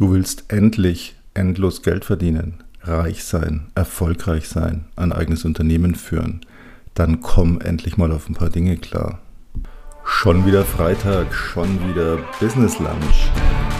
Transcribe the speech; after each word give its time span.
Du 0.00 0.12
willst 0.12 0.50
endlich 0.50 1.14
endlos 1.34 1.82
Geld 1.82 2.06
verdienen, 2.06 2.64
reich 2.80 3.22
sein, 3.22 3.66
erfolgreich 3.74 4.48
sein, 4.48 4.86
ein 4.96 5.12
eigenes 5.12 5.44
Unternehmen 5.44 5.94
führen. 5.94 6.40
Dann 6.94 7.20
komm 7.20 7.60
endlich 7.60 7.98
mal 7.98 8.10
auf 8.10 8.26
ein 8.26 8.34
paar 8.34 8.48
Dinge 8.48 8.78
klar. 8.78 9.18
Schon 10.02 10.46
wieder 10.46 10.64
Freitag, 10.64 11.34
schon 11.34 11.86
wieder 11.86 12.16
Business 12.40 12.78
Lunch. 12.78 13.28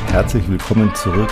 Herzlich 0.08 0.46
willkommen 0.50 0.94
zurück. 0.94 1.30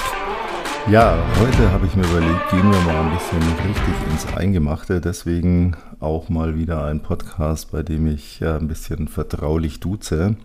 Ja, 0.90 1.22
heute 1.38 1.70
habe 1.70 1.84
ich 1.84 1.94
mir 1.94 2.06
überlegt, 2.08 2.48
gehen 2.48 2.72
wir 2.72 2.80
mal 2.80 3.04
ein 3.04 3.12
bisschen 3.12 3.42
richtig 3.68 4.10
ins 4.10 4.26
Eingemachte. 4.38 5.02
Deswegen 5.02 5.76
auch 6.00 6.30
mal 6.30 6.56
wieder 6.56 6.86
ein 6.86 7.02
Podcast, 7.02 7.72
bei 7.72 7.82
dem 7.82 8.06
ich 8.06 8.42
ein 8.42 8.68
bisschen 8.68 9.06
vertraulich 9.06 9.80
duze, 9.80 10.36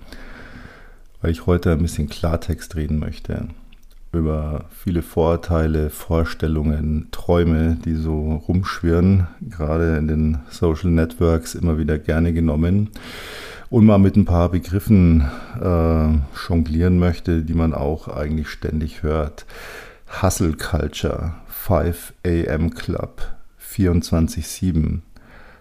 weil 1.22 1.32
ich 1.32 1.46
heute 1.46 1.72
ein 1.72 1.82
bisschen 1.82 2.10
Klartext 2.10 2.76
reden 2.76 3.00
möchte 3.00 3.48
über 4.14 4.66
viele 4.70 5.02
Vorurteile, 5.02 5.90
Vorstellungen, 5.90 7.08
Träume, 7.12 7.78
die 7.84 7.96
so 7.96 8.36
rumschwirren, 8.48 9.28
gerade 9.42 9.98
in 9.98 10.08
den 10.08 10.38
Social 10.50 10.92
Networks 10.92 11.56
immer 11.56 11.78
wieder 11.78 11.98
gerne 11.98 12.34
genommen 12.34 12.90
und 13.70 13.86
mal 13.86 13.98
mit 13.98 14.16
ein 14.16 14.26
paar 14.26 14.50
Begriffen 14.50 15.28
äh, 15.60 16.10
jonglieren 16.48 17.00
möchte, 17.00 17.44
die 17.44 17.56
man 17.56 17.74
auch 17.74 18.08
eigentlich 18.08 18.50
ständig 18.50 19.02
hört. 19.02 19.48
Hustle 20.22 20.54
Culture, 20.54 21.34
5 21.48 22.14
AM 22.26 22.76
Club, 22.76 23.24
24-7, 23.60 25.00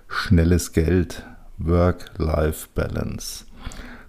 schnelles 0.09 0.73
Geld, 0.73 1.24
Work-Life-Balance. 1.57 3.46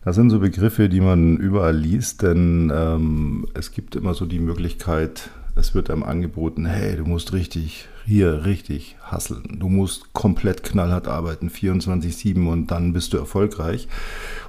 Das 0.05 0.17
sind 0.17 0.29
so 0.29 0.39
Begriffe, 0.39 0.89
die 0.89 0.99
man 0.99 1.37
überall 1.37 1.77
liest, 1.77 2.23
denn 2.23 2.71
ähm, 2.75 3.47
es 3.53 3.71
gibt 3.71 3.95
immer 3.95 4.13
so 4.13 4.25
die 4.25 4.39
Möglichkeit, 4.39 5.29
es 5.55 5.75
wird 5.75 5.89
einem 5.89 6.03
angeboten, 6.03 6.65
hey, 6.65 6.97
du 6.97 7.05
musst 7.05 7.31
richtig, 7.31 7.87
hier 8.05 8.43
richtig 8.43 8.97
hasseln. 9.01 9.59
Du 9.59 9.69
musst 9.69 10.11
komplett 10.11 10.63
knallhart 10.63 11.07
arbeiten, 11.07 11.49
24-7 11.49 12.47
und 12.47 12.71
dann 12.71 12.91
bist 12.91 13.13
du 13.13 13.17
erfolgreich. 13.17 13.87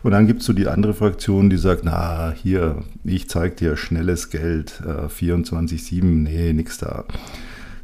Und 0.03 0.13
dann 0.13 0.27
gibt 0.27 0.41
es 0.41 0.47
so 0.47 0.55
die 0.55 0.67
andere 0.67 0.95
Fraktion, 0.95 1.51
die 1.51 1.59
sagt, 1.59 1.83
na, 1.85 2.33
hier, 2.33 2.83
ich 3.05 3.29
zeig 3.29 3.59
dir 3.59 3.77
schnelles 3.77 4.31
Geld, 4.31 4.83
äh, 4.85 5.07
24-7, 5.07 6.03
nee, 6.03 6.53
nix 6.53 6.79
da 6.79 7.05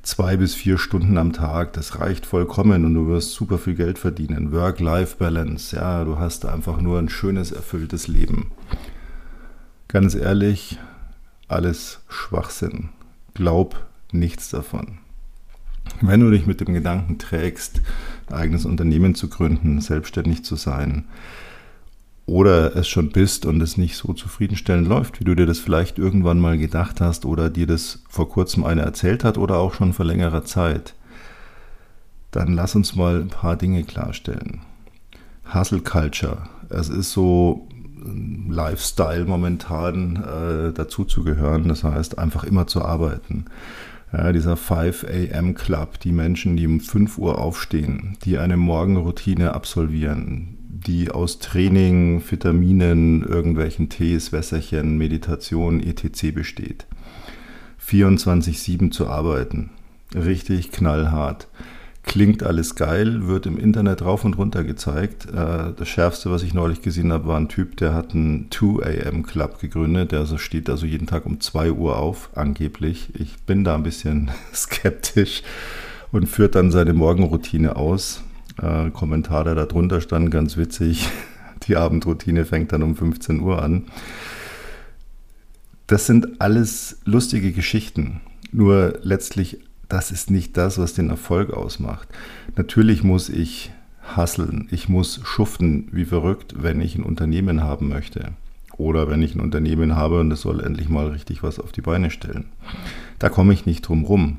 zwei 0.03 0.37
bis 0.37 0.55
vier 0.55 0.79
Stunden 0.79 1.19
am 1.19 1.33
Tag, 1.33 1.73
das 1.75 2.01
reicht 2.01 2.27
vollkommen 2.27 2.85
und 2.85 2.95
du 2.95 3.07
wirst 3.09 3.33
super 3.33 3.59
viel 3.59 3.75
Geld 3.75 3.99
verdienen. 3.99 4.53
Work-Life-Balance, 4.53 5.77
ja, 5.77 6.05
du 6.05 6.19
hast 6.19 6.47
einfach 6.47 6.81
nur 6.81 6.99
ein 6.99 7.09
schönes, 7.09 7.53
erfülltes 7.53 8.09
Leben. 8.09 8.51
Ganz 9.89 10.15
ehrlich, 10.15 10.79
alles 11.49 12.01
Schwachsinn. 12.09 12.91
Glaub 13.35 13.85
nichts 14.13 14.51
davon. 14.51 14.99
Wenn 16.01 16.21
du 16.21 16.31
dich 16.31 16.47
mit 16.47 16.61
dem 16.61 16.75
Gedanken 16.75 17.19
trägst, 17.19 17.83
ein 18.29 18.35
eigenes 18.35 18.65
Unternehmen 18.65 19.15
zu 19.15 19.29
gründen, 19.29 19.81
selbstständig 19.81 20.45
zu 20.45 20.57
sein, 20.57 21.05
oder 22.31 22.77
es 22.77 22.87
schon 22.87 23.11
bist 23.11 23.45
und 23.45 23.61
es 23.61 23.77
nicht 23.77 23.97
so 23.97 24.13
zufriedenstellend 24.13 24.87
läuft, 24.87 25.19
wie 25.19 25.25
du 25.25 25.35
dir 25.35 25.47
das 25.47 25.59
vielleicht 25.59 25.99
irgendwann 25.99 26.39
mal 26.39 26.57
gedacht 26.59 27.01
hast 27.01 27.25
oder 27.25 27.51
dir 27.51 27.67
das 27.67 28.05
vor 28.09 28.29
kurzem 28.29 28.65
einer 28.65 28.83
erzählt 28.83 29.25
hat 29.25 29.37
oder 29.37 29.57
auch 29.57 29.75
schon 29.75 29.93
vor 29.93 30.07
längerer 30.07 30.45
Zeit, 30.45 30.95
dann 32.31 32.55
lass 32.55 32.77
uns 32.77 32.95
mal 32.95 33.21
ein 33.21 33.31
paar 33.31 33.57
Dinge 33.57 33.83
klarstellen. 33.83 34.61
Hustle 35.53 35.81
Culture, 35.81 36.43
es 36.69 36.89
ist 36.89 37.11
so 37.11 37.67
Lifestyle 38.49 39.25
momentan 39.25 40.17
äh, 40.23 40.73
dazu 40.73 41.05
zu 41.05 41.25
gehören, 41.25 41.67
das 41.67 41.83
heißt 41.83 42.17
einfach 42.19 42.45
immer 42.45 42.69
zu 42.69 42.85
arbeiten. 42.85 43.47
Ja, 44.13 44.31
dieser 44.31 44.57
5 44.57 45.05
AM 45.05 45.55
Club, 45.55 45.99
die 45.99 46.13
Menschen, 46.13 46.57
die 46.57 46.69
um 46.69 46.79
5 46.79 47.19
Uhr 47.19 47.39
aufstehen, 47.39 48.17
die 48.25 48.39
eine 48.39 48.57
Morgenroutine 48.57 49.53
absolvieren, 49.53 50.60
die 50.87 51.11
aus 51.11 51.39
Training, 51.39 52.23
Vitaminen, 52.29 53.23
irgendwelchen 53.23 53.89
Tees, 53.89 54.33
Wässerchen, 54.33 54.97
Meditation, 54.99 55.81
etc. 55.81 56.33
besteht. 56.35 56.87
24-7 57.85 58.91
zu 58.91 59.09
arbeiten. 59.09 59.71
Richtig 60.15 60.73
knallhart. 60.73 61.49
Klingt 62.03 62.43
alles 62.43 62.77
geil, 62.77 63.27
wird 63.29 63.45
im 63.45 63.59
Internet 63.59 64.03
rauf 64.03 64.25
und 64.25 64.39
runter 64.39 64.65
gezeigt. 64.65 65.27
Äh, 65.27 65.73
das 65.77 65.89
Schärfste, 65.89 66.31
was 66.31 66.43
ich 66.43 66.55
neulich 66.55 66.81
gesehen 66.81 67.13
habe, 67.13 67.29
war 67.29 67.39
ein 67.39 67.49
Typ, 67.49 67.77
der 67.77 67.95
hat 67.95 68.15
einen 68.15 68.51
2 68.51 69.07
AM 69.07 69.23
Club 69.23 69.61
gegründet. 69.61 70.13
Der 70.13 70.21
also 70.21 70.39
steht 70.39 70.71
also 70.71 70.87
jeden 70.87 71.07
Tag 71.07 71.27
um 71.27 71.41
2 71.41 71.73
Uhr 71.73 71.99
auf, 71.99 72.31
angeblich. 72.35 73.11
Ich 73.15 73.37
bin 73.45 73.65
da 73.65 73.75
ein 73.75 73.83
bisschen 73.83 74.31
skeptisch 74.55 75.43
und 76.11 76.27
führt 76.27 76.55
dann 76.55 76.71
seine 76.71 76.95
Morgenroutine 76.95 77.77
aus 77.77 78.23
äh, 78.61 78.91
Kommentar, 78.91 79.45
der 79.45 79.55
da 79.55 79.67
drunter 79.67 80.01
stand, 80.01 80.31
ganz 80.31 80.57
witzig. 80.57 81.09
Die 81.65 81.77
Abendroutine 81.77 82.45
fängt 82.45 82.73
dann 82.73 82.83
um 82.83 82.97
15 82.97 83.41
Uhr 83.41 83.63
an. 83.63 83.85
Das 85.87 86.07
sind 86.07 86.41
alles 86.41 87.01
lustige 87.05 87.53
Geschichten. 87.53 88.21
Nur 88.53 88.99
letztlich, 89.03 89.59
das 89.89 90.11
ist 90.11 90.31
nicht 90.31 90.57
das, 90.57 90.79
was 90.79 90.95
den 90.95 91.11
Erfolg 91.11 91.53
ausmacht. 91.53 92.09
Natürlich 92.57 93.03
muss 93.03 93.29
ich 93.29 93.73
hasseln, 94.03 94.69
ich 94.71 94.89
muss 94.89 95.21
schuften 95.25 95.89
wie 95.93 96.05
verrückt, 96.05 96.55
wenn 96.57 96.81
ich 96.81 96.97
ein 96.97 97.03
Unternehmen 97.03 97.63
haben 97.63 97.89
möchte. 97.89 98.33
Oder 98.77 99.11
wenn 99.11 99.23
ich 99.23 99.35
ein 99.35 99.41
Unternehmen 99.41 99.95
habe 99.95 100.21
und 100.21 100.31
es 100.33 100.41
soll 100.41 100.61
endlich 100.61 100.89
mal 100.89 101.09
richtig 101.09 101.43
was 101.43 101.59
auf 101.59 101.73
die 101.73 101.83
Beine 101.83 102.11
stellen. 102.11 102.47
Da 103.19 103.29
komme 103.29 103.53
ich 103.53 103.67
nicht 103.67 103.83
drum 103.83 104.05
rum 104.05 104.39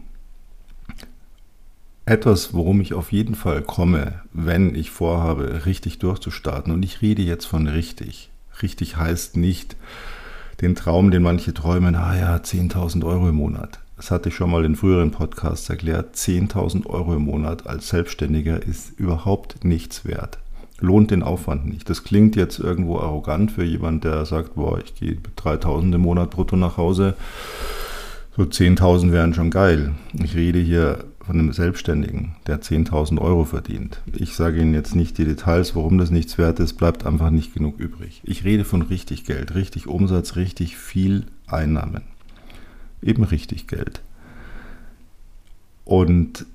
etwas, 2.06 2.54
worum 2.54 2.82
ich 2.82 2.94
auf 2.94 3.12
jeden 3.12 3.36
Fall 3.36 3.62
komme, 3.62 4.22
wenn 4.34 4.76
ich 4.76 4.92
vorhabe, 4.92 5.66
richtig 5.66 6.00
durchzustarten. 6.00 6.74
Und 6.74 6.84
ich 6.84 7.02
rede 7.02 7.22
jetzt 7.22 7.46
von 7.46 7.68
richtig. 7.68 8.30
Richtig 8.62 8.98
heißt 8.98 9.38
nicht 9.38 9.76
den 10.62 10.76
Traum, 10.76 11.12
den 11.12 11.24
manche 11.24 11.54
träumen, 11.54 11.96
ah 11.96 12.16
ja, 12.18 12.36
10.000 12.36 13.06
Euro 13.06 13.30
im 13.30 13.36
Monat. 13.36 13.80
Das 13.98 14.12
hatte 14.12 14.30
ich 14.30 14.36
schon 14.36 14.50
mal 14.50 14.66
in 14.66 14.76
früheren 14.76 15.12
Podcasts 15.12 15.70
erklärt. 15.70 16.16
10.000 16.16 16.88
Euro 16.88 17.14
im 17.14 17.24
Monat 17.24 17.68
als 17.68 17.90
Selbstständiger 17.90 18.62
ist 18.62 19.00
überhaupt 19.00 19.64
nichts 19.64 20.06
wert. 20.06 20.40
Lohnt 20.80 21.12
den 21.12 21.22
Aufwand 21.22 21.68
nicht. 21.68 21.88
Das 21.88 22.04
klingt 22.04 22.36
jetzt 22.36 22.58
irgendwo 22.58 22.98
arrogant 22.98 23.52
für 23.52 23.64
jemand, 23.64 24.04
der 24.04 24.26
sagt, 24.26 24.56
boah, 24.56 24.80
ich 24.84 24.96
gehe 24.96 25.18
3.000 25.38 25.94
im 25.94 26.02
Monat 26.02 26.32
brutto 26.32 26.56
nach 26.56 26.78
Hause. 26.78 27.16
So 28.36 28.44
10.000 28.44 29.12
wären 29.12 29.36
schon 29.36 29.52
geil. 29.52 29.92
Ich 30.14 30.36
rede 30.36 30.58
hier 30.58 31.04
von 31.26 31.40
einem 31.40 31.54
Selbstständigen, 31.54 32.36
der 32.48 32.62
10.000 32.62 33.20
Euro 33.20 33.46
verdient. 33.46 34.02
Ich 34.14 34.36
sage 34.36 34.60
Ihnen 34.62 34.74
jetzt 34.74 34.96
nicht 34.96 35.18
die 35.18 35.26
Details, 35.26 35.76
warum 35.76 35.98
das 35.98 36.12
nichts 36.12 36.38
wert 36.38 36.60
ist, 36.60 36.74
bleibt 36.74 37.06
einfach 37.06 37.30
nicht 37.30 37.54
genug 37.54 37.80
übrig. 37.80 38.22
Ich 38.24 38.44
rede 38.44 38.66
von 38.66 38.82
richtig 38.82 39.26
Geld, 39.26 39.56
richtig 39.56 39.88
Umsatz, 39.88 40.36
richtig 40.36 40.78
viel 40.78 41.26
Einnahmen. 41.48 42.04
Eben 43.02 43.24
richtig 43.24 43.68
Geld. 43.68 44.02
Und 45.86 46.46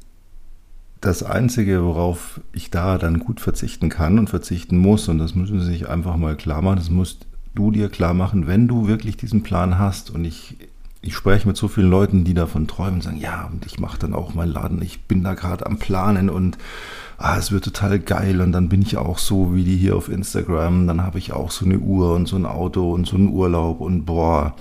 das 1.00 1.22
Einzige, 1.22 1.84
worauf 1.84 2.40
ich 2.52 2.70
da 2.70 2.98
dann 2.98 3.20
gut 3.20 3.40
verzichten 3.40 3.88
kann 3.88 4.18
und 4.18 4.30
verzichten 4.30 4.78
muss, 4.78 5.08
und 5.08 5.18
das 5.18 5.34
müssen 5.34 5.60
Sie 5.60 5.66
sich 5.66 5.88
einfach 5.88 6.16
mal 6.16 6.36
klar 6.36 6.62
machen, 6.62 6.78
das 6.78 6.90
musst 6.90 7.26
du 7.54 7.70
dir 7.70 7.88
klar 7.88 8.14
machen, 8.14 8.46
wenn 8.46 8.68
du 8.68 8.86
wirklich 8.88 9.16
diesen 9.16 9.42
Plan 9.42 9.78
hast. 9.78 10.10
Und 10.10 10.24
ich 10.24 10.56
ich 11.06 11.14
spreche 11.14 11.46
mit 11.46 11.56
so 11.56 11.68
vielen 11.68 11.90
Leuten, 11.90 12.24
die 12.24 12.34
davon 12.34 12.66
träumen 12.66 12.94
und 12.94 13.02
sagen, 13.02 13.18
ja, 13.18 13.48
und 13.52 13.64
ich 13.64 13.78
mache 13.78 13.98
dann 13.98 14.14
auch 14.14 14.34
meinen 14.34 14.52
Laden, 14.52 14.82
ich 14.82 15.04
bin 15.04 15.22
da 15.22 15.34
gerade 15.34 15.66
am 15.66 15.78
Planen 15.78 16.28
und 16.28 16.58
ah, 17.18 17.36
es 17.38 17.52
wird 17.52 17.64
total 17.64 17.98
geil 17.98 18.40
und 18.40 18.52
dann 18.52 18.68
bin 18.68 18.82
ich 18.82 18.96
auch 18.96 19.18
so 19.18 19.54
wie 19.54 19.64
die 19.64 19.76
hier 19.76 19.96
auf 19.96 20.08
Instagram, 20.08 20.86
dann 20.86 21.02
habe 21.02 21.18
ich 21.18 21.32
auch 21.32 21.50
so 21.50 21.64
eine 21.64 21.78
Uhr 21.78 22.14
und 22.14 22.26
so 22.26 22.36
ein 22.36 22.46
Auto 22.46 22.92
und 22.92 23.06
so 23.06 23.16
einen 23.16 23.28
Urlaub 23.28 23.80
und 23.80 24.04
boah, 24.04 24.54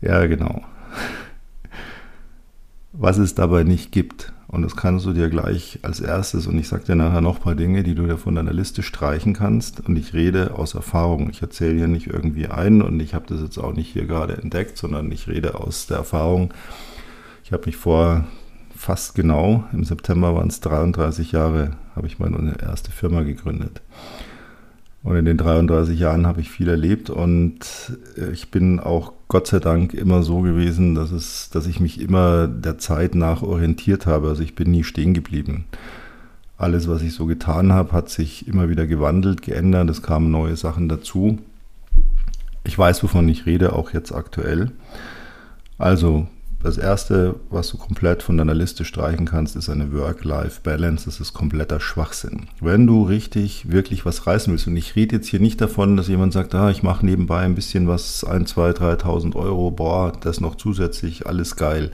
ja 0.00 0.26
genau. 0.26 0.62
Was 2.92 3.18
es 3.18 3.34
dabei 3.34 3.64
nicht 3.64 3.92
gibt, 3.92 4.32
und 4.50 4.62
das 4.62 4.74
kannst 4.74 5.06
du 5.06 5.12
dir 5.12 5.28
gleich 5.28 5.78
als 5.82 6.00
erstes, 6.00 6.48
und 6.48 6.58
ich 6.58 6.66
sage 6.66 6.84
dir 6.84 6.96
nachher 6.96 7.20
noch 7.20 7.36
ein 7.36 7.42
paar 7.42 7.54
Dinge, 7.54 7.84
die 7.84 7.94
du 7.94 8.06
dir 8.06 8.18
von 8.18 8.34
deiner 8.34 8.52
Liste 8.52 8.82
streichen 8.82 9.32
kannst. 9.32 9.86
Und 9.86 9.96
ich 9.96 10.12
rede 10.12 10.54
aus 10.54 10.74
Erfahrung. 10.74 11.30
Ich 11.30 11.40
erzähle 11.40 11.76
hier 11.76 11.86
nicht 11.86 12.08
irgendwie 12.08 12.48
ein 12.48 12.82
und 12.82 12.98
ich 12.98 13.14
habe 13.14 13.26
das 13.28 13.40
jetzt 13.40 13.58
auch 13.58 13.72
nicht 13.72 13.92
hier 13.92 14.06
gerade 14.06 14.38
entdeckt, 14.38 14.76
sondern 14.76 15.12
ich 15.12 15.28
rede 15.28 15.54
aus 15.54 15.86
der 15.86 15.98
Erfahrung. 15.98 16.52
Ich 17.44 17.52
habe 17.52 17.66
mich 17.66 17.76
vor 17.76 18.24
fast 18.74 19.14
genau, 19.14 19.64
im 19.72 19.84
September 19.84 20.34
waren 20.34 20.48
es 20.48 20.60
33 20.60 21.30
Jahre, 21.30 21.76
habe 21.94 22.08
ich 22.08 22.18
meine 22.18 22.56
erste 22.60 22.90
Firma 22.90 23.22
gegründet. 23.22 23.82
Und 25.02 25.16
in 25.16 25.24
den 25.24 25.38
33 25.38 25.98
Jahren 25.98 26.26
habe 26.26 26.42
ich 26.42 26.50
viel 26.50 26.68
erlebt 26.68 27.08
und 27.08 27.60
äh, 28.18 28.30
ich 28.32 28.50
bin 28.50 28.80
auch 28.80 29.12
Gott 29.28 29.46
sei 29.46 29.58
Dank 29.58 29.94
immer 29.94 30.22
so 30.22 30.40
gewesen, 30.40 30.94
dass, 30.94 31.10
es, 31.10 31.50
dass 31.50 31.66
ich 31.66 31.80
mich 31.80 32.00
immer 32.00 32.48
der 32.48 32.78
Zeit 32.78 33.14
nach 33.14 33.42
orientiert 33.42 34.06
habe. 34.06 34.28
Also 34.28 34.42
ich 34.42 34.54
bin 34.54 34.70
nie 34.70 34.84
stehen 34.84 35.14
geblieben. 35.14 35.64
Alles, 36.58 36.88
was 36.88 37.00
ich 37.00 37.14
so 37.14 37.24
getan 37.24 37.72
habe, 37.72 37.92
hat 37.92 38.10
sich 38.10 38.46
immer 38.46 38.68
wieder 38.68 38.86
gewandelt, 38.86 39.40
geändert. 39.40 39.88
Es 39.88 40.02
kamen 40.02 40.30
neue 40.30 40.56
Sachen 40.56 40.88
dazu. 40.88 41.38
Ich 42.64 42.78
weiß, 42.78 43.02
wovon 43.02 43.28
ich 43.28 43.46
rede, 43.46 43.72
auch 43.72 43.92
jetzt 43.92 44.12
aktuell. 44.12 44.72
Also, 45.78 46.26
das 46.62 46.76
erste, 46.76 47.36
was 47.48 47.70
du 47.70 47.78
komplett 47.78 48.22
von 48.22 48.36
deiner 48.36 48.52
Liste 48.52 48.84
streichen 48.84 49.24
kannst, 49.24 49.56
ist 49.56 49.70
eine 49.70 49.92
Work-Life-Balance. 49.92 51.06
Das 51.06 51.18
ist 51.18 51.32
kompletter 51.32 51.80
Schwachsinn. 51.80 52.48
Wenn 52.60 52.86
du 52.86 53.02
richtig, 53.02 53.72
wirklich 53.72 54.04
was 54.04 54.26
reißen 54.26 54.52
willst, 54.52 54.66
und 54.66 54.76
ich 54.76 54.94
rede 54.94 55.16
jetzt 55.16 55.28
hier 55.28 55.40
nicht 55.40 55.60
davon, 55.60 55.96
dass 55.96 56.08
jemand 56.08 56.34
sagt, 56.34 56.54
ah, 56.54 56.70
ich 56.70 56.82
mache 56.82 57.06
nebenbei 57.06 57.40
ein 57.40 57.54
bisschen 57.54 57.88
was, 57.88 58.24
1, 58.24 58.50
2, 58.50 58.72
3.000 58.72 59.36
Euro, 59.36 59.70
boah, 59.70 60.12
das 60.12 60.40
noch 60.40 60.54
zusätzlich, 60.54 61.26
alles 61.26 61.56
geil. 61.56 61.92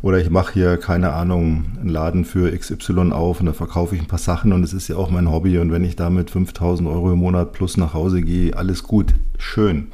Oder 0.00 0.18
ich 0.18 0.30
mache 0.30 0.54
hier, 0.54 0.78
keine 0.78 1.12
Ahnung, 1.12 1.66
einen 1.78 1.90
Laden 1.90 2.24
für 2.24 2.50
XY 2.56 3.12
auf 3.12 3.40
und 3.40 3.46
da 3.46 3.52
verkaufe 3.52 3.94
ich 3.94 4.00
ein 4.00 4.08
paar 4.08 4.18
Sachen 4.18 4.54
und 4.54 4.64
es 4.64 4.72
ist 4.72 4.88
ja 4.88 4.96
auch 4.96 5.10
mein 5.10 5.30
Hobby. 5.30 5.58
Und 5.58 5.70
wenn 5.70 5.84
ich 5.84 5.96
damit 5.96 6.30
5000 6.30 6.88
Euro 6.88 7.12
im 7.12 7.18
Monat 7.18 7.52
plus 7.52 7.76
nach 7.76 7.92
Hause 7.92 8.22
gehe, 8.22 8.56
alles 8.56 8.82
gut, 8.82 9.14
schön. 9.38 9.88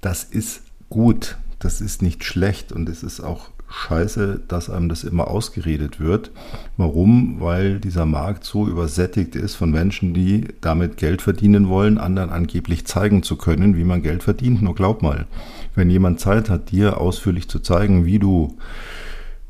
Das 0.00 0.24
ist 0.24 0.62
gut 0.88 1.36
das 1.64 1.80
ist 1.80 2.02
nicht 2.02 2.24
schlecht 2.24 2.72
und 2.72 2.88
es 2.88 3.02
ist 3.02 3.20
auch 3.20 3.48
scheiße, 3.68 4.42
dass 4.46 4.68
einem 4.68 4.88
das 4.88 5.02
immer 5.02 5.28
ausgeredet 5.28 5.98
wird. 5.98 6.30
Warum? 6.76 7.40
Weil 7.40 7.80
dieser 7.80 8.04
Markt 8.04 8.44
so 8.44 8.68
übersättigt 8.68 9.34
ist 9.34 9.54
von 9.54 9.70
Menschen, 9.70 10.12
die 10.12 10.48
damit 10.60 10.98
Geld 10.98 11.22
verdienen 11.22 11.68
wollen, 11.68 11.96
anderen 11.98 12.30
angeblich 12.30 12.86
zeigen 12.86 13.22
zu 13.22 13.36
können, 13.36 13.76
wie 13.76 13.84
man 13.84 14.02
Geld 14.02 14.22
verdient. 14.22 14.62
Nur 14.62 14.74
glaub 14.74 15.02
mal, 15.02 15.26
wenn 15.74 15.88
jemand 15.88 16.20
Zeit 16.20 16.50
hat, 16.50 16.70
dir 16.70 17.00
ausführlich 17.00 17.48
zu 17.48 17.58
zeigen, 17.58 18.04
wie 18.04 18.18
du 18.18 18.56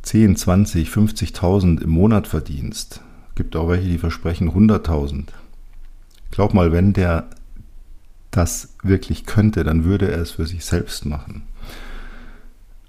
10, 0.03 0.37
20, 0.37 0.89
50.000 0.89 1.83
im 1.83 1.91
Monat 1.91 2.29
verdienst, 2.29 3.01
gibt 3.35 3.57
auch 3.57 3.69
welche, 3.69 3.89
die 3.89 3.99
versprechen 3.99 4.53
100.000. 4.53 5.25
Glaub 6.31 6.55
mal, 6.55 6.73
wenn 6.73 6.93
der 6.93 7.27
das 8.31 8.75
wirklich 8.83 9.27
könnte, 9.27 9.65
dann 9.65 9.85
würde 9.85 10.11
er 10.11 10.21
es 10.21 10.33
für 10.33 10.47
sich 10.47 10.65
selbst 10.65 11.07
machen. 11.07 11.43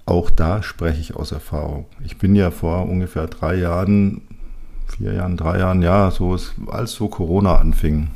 Auch 0.06 0.30
da 0.30 0.62
spreche 0.62 1.02
ich 1.02 1.16
aus 1.16 1.32
Erfahrung. 1.32 1.86
Ich 2.04 2.18
bin 2.18 2.36
ja 2.36 2.52
vor 2.52 2.88
ungefähr 2.88 3.28
drei 3.28 3.56
Jahren, 3.56 4.22
vier 4.88 5.14
Jahren, 5.14 5.36
drei 5.36 5.60
Jahren, 5.60 5.82
ja, 5.82 6.12
so 6.12 6.36
ist, 6.36 6.54
als 6.68 6.92
so 6.92 7.08
Corona 7.08 7.58
anfing, 7.58 8.10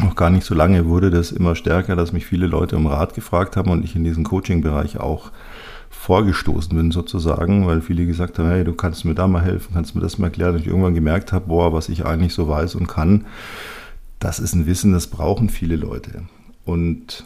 noch 0.00 0.16
gar 0.16 0.30
nicht 0.30 0.44
so 0.44 0.54
lange 0.54 0.86
wurde 0.86 1.10
das 1.10 1.32
immer 1.32 1.54
stärker, 1.54 1.96
dass 1.96 2.12
mich 2.12 2.24
viele 2.24 2.46
Leute 2.46 2.76
um 2.76 2.86
Rat 2.86 3.14
gefragt 3.14 3.56
haben 3.56 3.70
und 3.70 3.84
ich 3.84 3.94
in 3.94 4.04
diesen 4.04 4.24
Coaching-Bereich 4.24 4.98
auch 4.98 5.30
vorgestoßen 5.90 6.74
bin 6.74 6.90
sozusagen, 6.90 7.66
weil 7.66 7.82
viele 7.82 8.06
gesagt 8.06 8.38
haben, 8.38 8.48
hey, 8.48 8.64
du 8.64 8.72
kannst 8.72 9.04
mir 9.04 9.14
da 9.14 9.28
mal 9.28 9.42
helfen, 9.42 9.74
kannst 9.74 9.94
mir 9.94 10.00
das 10.00 10.18
mal 10.18 10.28
erklären. 10.28 10.54
Und 10.54 10.62
ich 10.62 10.66
irgendwann 10.66 10.94
gemerkt 10.94 11.32
habe, 11.32 11.46
boah, 11.46 11.72
was 11.72 11.90
ich 11.90 12.06
eigentlich 12.06 12.32
so 12.32 12.48
weiß 12.48 12.74
und 12.74 12.88
kann, 12.88 13.26
das 14.18 14.40
ist 14.40 14.54
ein 14.54 14.66
Wissen, 14.66 14.92
das 14.92 15.08
brauchen 15.08 15.50
viele 15.50 15.76
Leute. 15.76 16.22
Und 16.64 17.24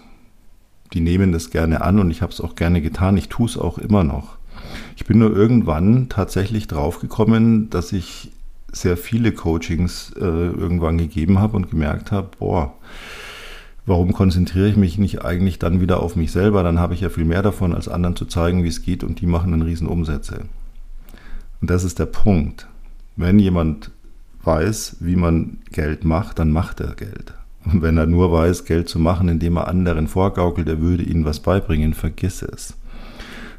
die 0.96 1.02
nehmen 1.02 1.30
das 1.30 1.50
gerne 1.50 1.82
an 1.82 1.98
und 1.98 2.10
ich 2.10 2.22
habe 2.22 2.32
es 2.32 2.40
auch 2.40 2.54
gerne 2.54 2.80
getan. 2.80 3.18
Ich 3.18 3.28
tue 3.28 3.46
es 3.46 3.58
auch 3.58 3.76
immer 3.76 4.02
noch. 4.02 4.38
Ich 4.96 5.04
bin 5.04 5.18
nur 5.18 5.36
irgendwann 5.36 6.08
tatsächlich 6.08 6.68
draufgekommen, 6.68 7.68
dass 7.68 7.92
ich 7.92 8.32
sehr 8.72 8.96
viele 8.96 9.32
Coachings 9.32 10.14
äh, 10.16 10.24
irgendwann 10.24 10.96
gegeben 10.96 11.38
habe 11.38 11.54
und 11.54 11.70
gemerkt 11.70 12.12
habe, 12.12 12.30
boah, 12.38 12.72
warum 13.84 14.14
konzentriere 14.14 14.68
ich 14.68 14.78
mich 14.78 14.96
nicht 14.96 15.22
eigentlich 15.22 15.58
dann 15.58 15.82
wieder 15.82 16.02
auf 16.02 16.16
mich 16.16 16.32
selber? 16.32 16.62
Dann 16.62 16.80
habe 16.80 16.94
ich 16.94 17.02
ja 17.02 17.10
viel 17.10 17.26
mehr 17.26 17.42
davon, 17.42 17.74
als 17.74 17.88
anderen 17.88 18.16
zu 18.16 18.24
zeigen, 18.24 18.64
wie 18.64 18.68
es 18.68 18.80
geht 18.80 19.04
und 19.04 19.20
die 19.20 19.26
machen 19.26 19.50
dann 19.50 19.60
riesen 19.60 19.88
Umsätze. 19.88 20.46
Und 21.60 21.68
das 21.68 21.84
ist 21.84 21.98
der 21.98 22.06
Punkt. 22.06 22.68
Wenn 23.16 23.38
jemand 23.38 23.90
weiß, 24.44 24.96
wie 25.00 25.16
man 25.16 25.58
Geld 25.72 26.06
macht, 26.06 26.38
dann 26.38 26.52
macht 26.52 26.80
er 26.80 26.94
Geld. 26.94 27.34
Und 27.66 27.82
wenn 27.82 27.96
er 27.96 28.06
nur 28.06 28.32
weiß, 28.32 28.64
Geld 28.64 28.88
zu 28.88 28.98
machen, 28.98 29.28
indem 29.28 29.56
er 29.56 29.68
anderen 29.68 30.08
vorgaukelt, 30.08 30.68
er 30.68 30.80
würde 30.80 31.02
ihnen 31.02 31.24
was 31.24 31.40
beibringen, 31.40 31.94
vergiss 31.94 32.42
es. 32.42 32.76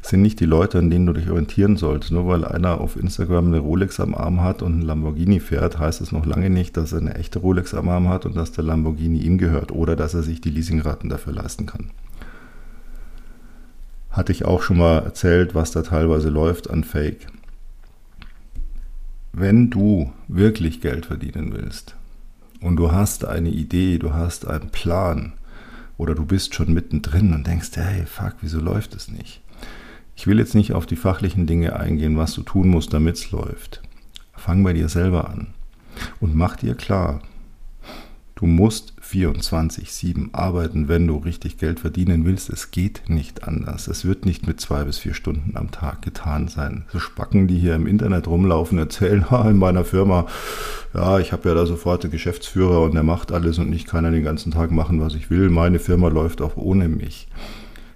Das 0.00 0.10
sind 0.10 0.22
nicht 0.22 0.40
die 0.40 0.46
Leute, 0.46 0.78
an 0.78 0.90
denen 0.90 1.06
du 1.06 1.12
dich 1.12 1.28
orientieren 1.28 1.76
sollst. 1.76 2.12
Nur 2.12 2.26
weil 2.28 2.44
einer 2.44 2.80
auf 2.80 2.96
Instagram 2.96 3.48
eine 3.48 3.58
Rolex 3.58 4.00
am 4.00 4.14
Arm 4.14 4.40
hat 4.40 4.62
und 4.62 4.78
ein 4.78 4.82
Lamborghini 4.82 5.40
fährt, 5.40 5.78
heißt 5.78 6.00
es 6.00 6.12
noch 6.12 6.24
lange 6.24 6.50
nicht, 6.50 6.76
dass 6.76 6.92
er 6.92 7.00
eine 7.00 7.16
echte 7.16 7.40
Rolex 7.40 7.74
am 7.74 7.88
Arm 7.88 8.08
hat 8.08 8.24
und 8.24 8.36
dass 8.36 8.52
der 8.52 8.64
Lamborghini 8.64 9.18
ihm 9.18 9.38
gehört 9.38 9.72
oder 9.72 9.96
dass 9.96 10.14
er 10.14 10.22
sich 10.22 10.40
die 10.40 10.50
Leasingraten 10.50 11.10
dafür 11.10 11.34
leisten 11.34 11.66
kann. 11.66 11.90
Hatte 14.10 14.32
ich 14.32 14.44
auch 14.46 14.62
schon 14.62 14.78
mal 14.78 15.00
erzählt, 15.00 15.54
was 15.54 15.72
da 15.72 15.82
teilweise 15.82 16.30
läuft 16.30 16.70
an 16.70 16.84
Fake. 16.84 17.26
Wenn 19.34 19.68
du 19.68 20.10
wirklich 20.26 20.80
Geld 20.80 21.06
verdienen 21.06 21.52
willst, 21.52 21.97
und 22.60 22.76
du 22.76 22.92
hast 22.92 23.24
eine 23.24 23.50
Idee, 23.50 23.98
du 23.98 24.12
hast 24.12 24.46
einen 24.46 24.70
Plan 24.70 25.34
oder 25.96 26.14
du 26.14 26.24
bist 26.24 26.54
schon 26.54 26.72
mittendrin 26.72 27.32
und 27.32 27.46
denkst, 27.46 27.70
hey, 27.74 28.06
fuck, 28.06 28.36
wieso 28.40 28.60
läuft 28.60 28.94
es 28.94 29.08
nicht? 29.08 29.42
Ich 30.16 30.26
will 30.26 30.38
jetzt 30.38 30.54
nicht 30.54 30.72
auf 30.72 30.86
die 30.86 30.96
fachlichen 30.96 31.46
Dinge 31.46 31.76
eingehen, 31.76 32.16
was 32.16 32.34
du 32.34 32.42
tun 32.42 32.68
musst, 32.68 32.92
damit 32.92 33.16
es 33.16 33.30
läuft. 33.30 33.82
Fang 34.34 34.64
bei 34.64 34.72
dir 34.72 34.88
selber 34.88 35.28
an 35.28 35.48
und 36.20 36.34
mach 36.34 36.56
dir 36.56 36.74
klar, 36.74 37.20
Du 38.38 38.46
musst 38.46 38.92
24-7 39.02 40.28
arbeiten, 40.30 40.86
wenn 40.86 41.08
du 41.08 41.16
richtig 41.16 41.58
Geld 41.58 41.80
verdienen 41.80 42.24
willst. 42.24 42.50
Es 42.50 42.70
geht 42.70 43.02
nicht 43.08 43.42
anders. 43.42 43.88
Es 43.88 44.04
wird 44.04 44.26
nicht 44.26 44.46
mit 44.46 44.60
zwei 44.60 44.84
bis 44.84 44.98
vier 44.98 45.12
Stunden 45.12 45.56
am 45.56 45.72
Tag 45.72 46.02
getan 46.02 46.46
sein. 46.46 46.84
So 46.92 47.00
Spacken, 47.00 47.48
die 47.48 47.58
hier 47.58 47.74
im 47.74 47.88
Internet 47.88 48.28
rumlaufen, 48.28 48.78
erzählen, 48.78 49.26
in 49.46 49.58
meiner 49.58 49.84
Firma, 49.84 50.26
ja, 50.94 51.18
ich 51.18 51.32
habe 51.32 51.48
ja 51.48 51.56
da 51.56 51.66
sofort 51.66 52.04
einen 52.04 52.12
Geschäftsführer 52.12 52.82
und 52.82 52.94
der 52.94 53.02
macht 53.02 53.32
alles 53.32 53.58
und 53.58 53.72
ich 53.72 53.86
kann 53.86 54.04
ja 54.04 54.12
den 54.12 54.22
ganzen 54.22 54.52
Tag 54.52 54.70
machen, 54.70 55.00
was 55.00 55.16
ich 55.16 55.30
will. 55.30 55.50
Meine 55.50 55.80
Firma 55.80 56.06
läuft 56.06 56.40
auch 56.40 56.56
ohne 56.56 56.86
mich. 56.88 57.26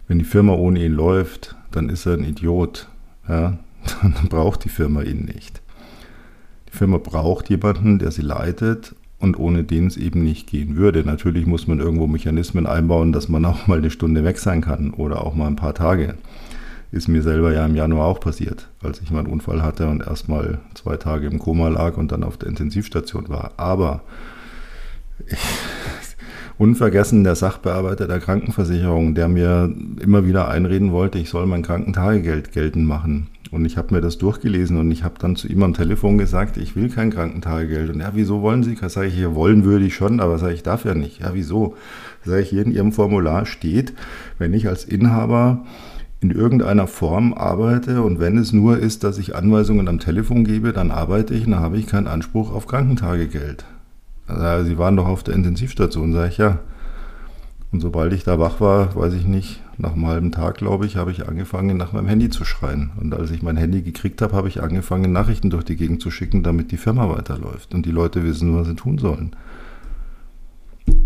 Wenn 0.08 0.18
die 0.18 0.24
Firma 0.24 0.54
ohne 0.54 0.84
ihn 0.84 0.94
läuft, 0.94 1.54
dann 1.70 1.88
ist 1.88 2.04
er 2.04 2.14
ein 2.14 2.24
Idiot. 2.24 2.88
Ja? 3.28 3.58
Dann 4.02 4.28
braucht 4.28 4.64
die 4.64 4.70
Firma 4.70 5.02
ihn 5.02 5.24
nicht. 5.24 5.62
Die 6.72 6.76
Firma 6.76 6.98
braucht 6.98 7.48
jemanden, 7.48 8.00
der 8.00 8.10
sie 8.10 8.22
leitet 8.22 8.96
und 9.22 9.38
ohne 9.38 9.62
den 9.62 9.86
es 9.86 9.96
eben 9.96 10.24
nicht 10.24 10.48
gehen 10.48 10.76
würde. 10.76 11.04
Natürlich 11.04 11.46
muss 11.46 11.68
man 11.68 11.78
irgendwo 11.78 12.08
Mechanismen 12.08 12.66
einbauen, 12.66 13.12
dass 13.12 13.28
man 13.28 13.44
auch 13.44 13.68
mal 13.68 13.78
eine 13.78 13.90
Stunde 13.90 14.24
weg 14.24 14.38
sein 14.38 14.60
kann 14.60 14.90
oder 14.90 15.24
auch 15.24 15.34
mal 15.34 15.46
ein 15.46 15.56
paar 15.56 15.74
Tage. 15.74 16.16
Ist 16.90 17.08
mir 17.08 17.22
selber 17.22 17.52
ja 17.54 17.64
im 17.64 17.76
Januar 17.76 18.06
auch 18.06 18.20
passiert, 18.20 18.68
als 18.82 19.00
ich 19.00 19.10
meinen 19.10 19.28
Unfall 19.28 19.62
hatte 19.62 19.88
und 19.88 20.06
erst 20.06 20.28
mal 20.28 20.58
zwei 20.74 20.96
Tage 20.96 21.28
im 21.28 21.38
Koma 21.38 21.68
lag 21.68 21.96
und 21.96 22.12
dann 22.12 22.24
auf 22.24 22.36
der 22.36 22.48
Intensivstation 22.48 23.28
war. 23.28 23.52
Aber 23.56 24.02
unvergessen 26.58 27.22
der 27.22 27.36
Sachbearbeiter 27.36 28.08
der 28.08 28.18
Krankenversicherung, 28.18 29.14
der 29.14 29.28
mir 29.28 29.72
immer 30.00 30.26
wieder 30.26 30.48
einreden 30.48 30.90
wollte, 30.90 31.18
ich 31.18 31.30
soll 31.30 31.46
mein 31.46 31.62
Krankentagegeld 31.62 32.52
geltend 32.52 32.86
machen. 32.86 33.28
Und 33.52 33.66
ich 33.66 33.76
habe 33.76 33.94
mir 33.94 34.00
das 34.00 34.16
durchgelesen 34.16 34.78
und 34.78 34.90
ich 34.90 35.04
habe 35.04 35.16
dann 35.18 35.36
zu 35.36 35.46
ihm 35.46 35.62
am 35.62 35.74
Telefon 35.74 36.16
gesagt, 36.16 36.56
ich 36.56 36.74
will 36.74 36.88
kein 36.88 37.10
Krankentagegeld. 37.10 37.90
Und 37.90 38.00
ja, 38.00 38.12
wieso 38.14 38.40
wollen 38.40 38.62
Sie? 38.62 38.78
Sag 38.80 39.06
ich, 39.06 39.14
hier 39.14 39.34
wollen 39.34 39.64
würde 39.64 39.84
ich 39.84 39.94
schon, 39.94 40.20
aber 40.20 40.38
sage 40.38 40.54
ich, 40.54 40.62
darf 40.62 40.86
ja 40.86 40.94
nicht. 40.94 41.20
Ja, 41.20 41.32
wieso? 41.34 41.76
Sag 42.24 42.40
ich, 42.40 42.48
hier 42.48 42.64
in 42.64 42.72
Ihrem 42.72 42.92
Formular 42.92 43.44
steht, 43.44 43.92
wenn 44.38 44.54
ich 44.54 44.68
als 44.68 44.84
Inhaber 44.84 45.66
in 46.20 46.30
irgendeiner 46.30 46.86
Form 46.86 47.34
arbeite 47.34 48.00
und 48.00 48.20
wenn 48.20 48.38
es 48.38 48.54
nur 48.54 48.78
ist, 48.78 49.04
dass 49.04 49.18
ich 49.18 49.36
Anweisungen 49.36 49.86
am 49.86 49.98
Telefon 49.98 50.44
gebe, 50.44 50.72
dann 50.72 50.90
arbeite 50.90 51.34
ich 51.34 51.44
und 51.44 51.52
dann 51.52 51.60
habe 51.60 51.76
ich 51.76 51.86
keinen 51.86 52.06
Anspruch 52.06 52.54
auf 52.54 52.66
Krankentagegeld. 52.66 53.66
Also, 54.28 54.66
Sie 54.66 54.78
waren 54.78 54.96
doch 54.96 55.06
auf 55.06 55.24
der 55.24 55.34
Intensivstation, 55.34 56.14
sage 56.14 56.28
ich 56.30 56.38
ja. 56.38 56.60
Und 57.70 57.80
sobald 57.80 58.14
ich 58.14 58.24
da 58.24 58.38
wach 58.38 58.62
war, 58.62 58.96
weiß 58.96 59.12
ich 59.12 59.26
nicht, 59.26 59.60
nach 59.82 59.94
einem 59.94 60.06
halben 60.06 60.32
Tag, 60.32 60.58
glaube 60.58 60.86
ich, 60.86 60.96
habe 60.96 61.10
ich 61.10 61.28
angefangen, 61.28 61.76
nach 61.76 61.92
meinem 61.92 62.06
Handy 62.06 62.30
zu 62.30 62.44
schreien. 62.44 62.92
Und 63.00 63.12
als 63.14 63.32
ich 63.32 63.42
mein 63.42 63.56
Handy 63.56 63.82
gekriegt 63.82 64.22
habe, 64.22 64.34
habe 64.34 64.48
ich 64.48 64.62
angefangen, 64.62 65.12
Nachrichten 65.12 65.50
durch 65.50 65.64
die 65.64 65.76
Gegend 65.76 66.00
zu 66.00 66.10
schicken, 66.10 66.44
damit 66.44 66.70
die 66.70 66.76
Firma 66.76 67.08
weiterläuft 67.08 67.74
und 67.74 67.84
die 67.84 67.90
Leute 67.90 68.22
wissen, 68.22 68.56
was 68.56 68.68
sie 68.68 68.76
tun 68.76 68.98
sollen. 68.98 69.34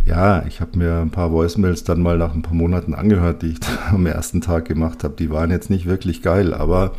Ja, 0.05 0.45
ich 0.47 0.61
habe 0.61 0.79
mir 0.79 1.01
ein 1.01 1.11
paar 1.11 1.33
Voicemails 1.33 1.85
dann 1.85 2.03
mal 2.03 2.19
nach 2.19 2.35
ein 2.35 2.43
paar 2.43 2.55
Monaten 2.55 2.95
angehört, 2.95 3.43
die 3.43 3.49
ich 3.49 3.59
am 3.91 4.05
ersten 4.05 4.43
Tag 4.43 4.67
gemacht 4.67 5.05
habe. 5.05 5.17
Die 5.19 5.31
waren 5.31 5.51
jetzt 5.51 5.71
nicht 5.71 5.87
wirklich 5.87 6.21
geil, 6.21 6.53
aber 6.53 6.93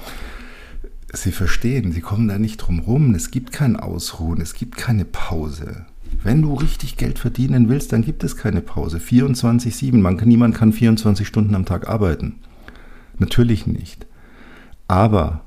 sie 1.13 1.31
verstehen, 1.31 1.91
sie 1.91 2.01
kommen 2.01 2.27
da 2.27 2.39
nicht 2.39 2.57
drum 2.57 2.79
rum. 2.79 3.13
Es 3.13 3.29
gibt 3.29 3.51
kein 3.51 3.75
Ausruhen, 3.75 4.41
es 4.41 4.55
gibt 4.55 4.77
keine 4.77 5.05
Pause. 5.05 5.86
Wenn 6.23 6.41
du 6.41 6.53
richtig 6.53 6.97
Geld 6.97 7.19
verdienen 7.19 7.69
willst, 7.69 7.93
dann 7.93 8.03
gibt 8.03 8.23
es 8.23 8.35
keine 8.35 8.61
Pause. 8.61 8.97
24-7. 8.97 9.97
Man 9.97 10.15
niemand 10.15 10.55
kann 10.55 10.73
24 10.73 11.27
Stunden 11.27 11.55
am 11.55 11.65
Tag 11.65 11.87
arbeiten. 11.87 12.35
Natürlich 13.19 13.67
nicht. 13.67 14.05
Aber 14.87 15.41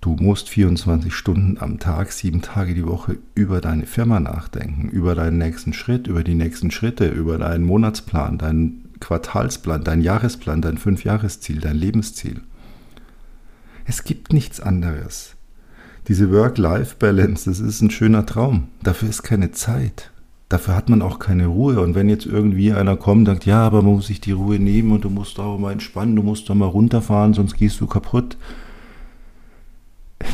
du 0.00 0.16
musst 0.16 0.48
24 0.48 1.14
Stunden 1.14 1.58
am 1.58 1.78
Tag, 1.78 2.12
sieben 2.12 2.42
Tage 2.42 2.74
die 2.74 2.86
Woche 2.86 3.18
über 3.34 3.60
deine 3.60 3.86
Firma 3.86 4.20
nachdenken, 4.20 4.88
über 4.88 5.14
deinen 5.14 5.38
nächsten 5.38 5.72
Schritt, 5.72 6.06
über 6.06 6.24
die 6.24 6.34
nächsten 6.34 6.70
Schritte, 6.70 7.08
über 7.08 7.38
deinen 7.38 7.64
Monatsplan, 7.64 8.38
deinen 8.38 8.90
Quartalsplan, 9.00 9.84
deinen 9.84 10.02
Jahresplan, 10.02 10.62
dein 10.62 10.78
Fünfjahresziel, 10.78 11.60
dein 11.60 11.76
Lebensziel. 11.76 12.40
Es 13.84 14.04
gibt 14.04 14.32
nichts 14.32 14.60
anderes. 14.60 15.35
Diese 16.08 16.30
Work-Life-Balance, 16.30 17.50
das 17.50 17.58
ist 17.58 17.80
ein 17.80 17.90
schöner 17.90 18.24
Traum. 18.26 18.68
Dafür 18.82 19.08
ist 19.08 19.24
keine 19.24 19.50
Zeit. 19.50 20.12
Dafür 20.48 20.76
hat 20.76 20.88
man 20.88 21.02
auch 21.02 21.18
keine 21.18 21.46
Ruhe. 21.46 21.80
Und 21.80 21.96
wenn 21.96 22.08
jetzt 22.08 22.26
irgendwie 22.26 22.72
einer 22.72 22.96
kommt 22.96 23.28
und 23.28 23.34
sagt, 23.34 23.46
ja, 23.46 23.66
aber 23.66 23.82
man 23.82 23.94
muss 23.94 24.06
sich 24.06 24.20
die 24.20 24.30
Ruhe 24.30 24.60
nehmen 24.60 24.92
und 24.92 25.04
du 25.04 25.10
musst 25.10 25.40
auch 25.40 25.58
mal 25.58 25.72
entspannen, 25.72 26.14
du 26.14 26.22
musst 26.22 26.48
doch 26.48 26.54
mal 26.54 26.66
runterfahren, 26.66 27.34
sonst 27.34 27.56
gehst 27.56 27.80
du 27.80 27.88
kaputt. 27.88 28.36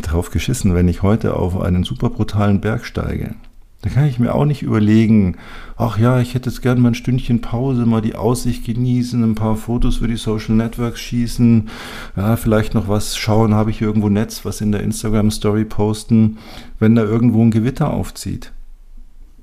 Drauf 0.02 0.30
geschissen, 0.30 0.74
wenn 0.74 0.88
ich 0.88 1.02
heute 1.02 1.36
auf 1.36 1.58
einen 1.58 1.84
super 1.84 2.10
brutalen 2.10 2.60
Berg 2.60 2.84
steige. 2.84 3.34
Da 3.82 3.90
kann 3.90 4.06
ich 4.06 4.20
mir 4.20 4.32
auch 4.32 4.44
nicht 4.44 4.62
überlegen, 4.62 5.36
ach 5.76 5.98
ja, 5.98 6.20
ich 6.20 6.34
hätte 6.34 6.48
jetzt 6.48 6.62
gerne 6.62 6.80
mal 6.80 6.90
ein 6.90 6.94
Stündchen 6.94 7.40
Pause, 7.40 7.84
mal 7.84 8.00
die 8.00 8.14
Aussicht 8.14 8.64
genießen, 8.64 9.22
ein 9.22 9.34
paar 9.34 9.56
Fotos 9.56 9.96
für 9.96 10.06
die 10.06 10.16
Social 10.16 10.54
Networks 10.54 11.00
schießen, 11.00 11.68
ja, 12.16 12.36
vielleicht 12.36 12.74
noch 12.74 12.86
was 12.86 13.16
schauen, 13.16 13.54
habe 13.54 13.70
ich 13.70 13.80
irgendwo 13.80 14.08
Netz, 14.08 14.44
was 14.44 14.60
in 14.60 14.70
der 14.70 14.84
Instagram 14.84 15.32
Story 15.32 15.64
posten, 15.64 16.38
wenn 16.78 16.94
da 16.94 17.02
irgendwo 17.02 17.42
ein 17.42 17.50
Gewitter 17.50 17.92
aufzieht 17.92 18.52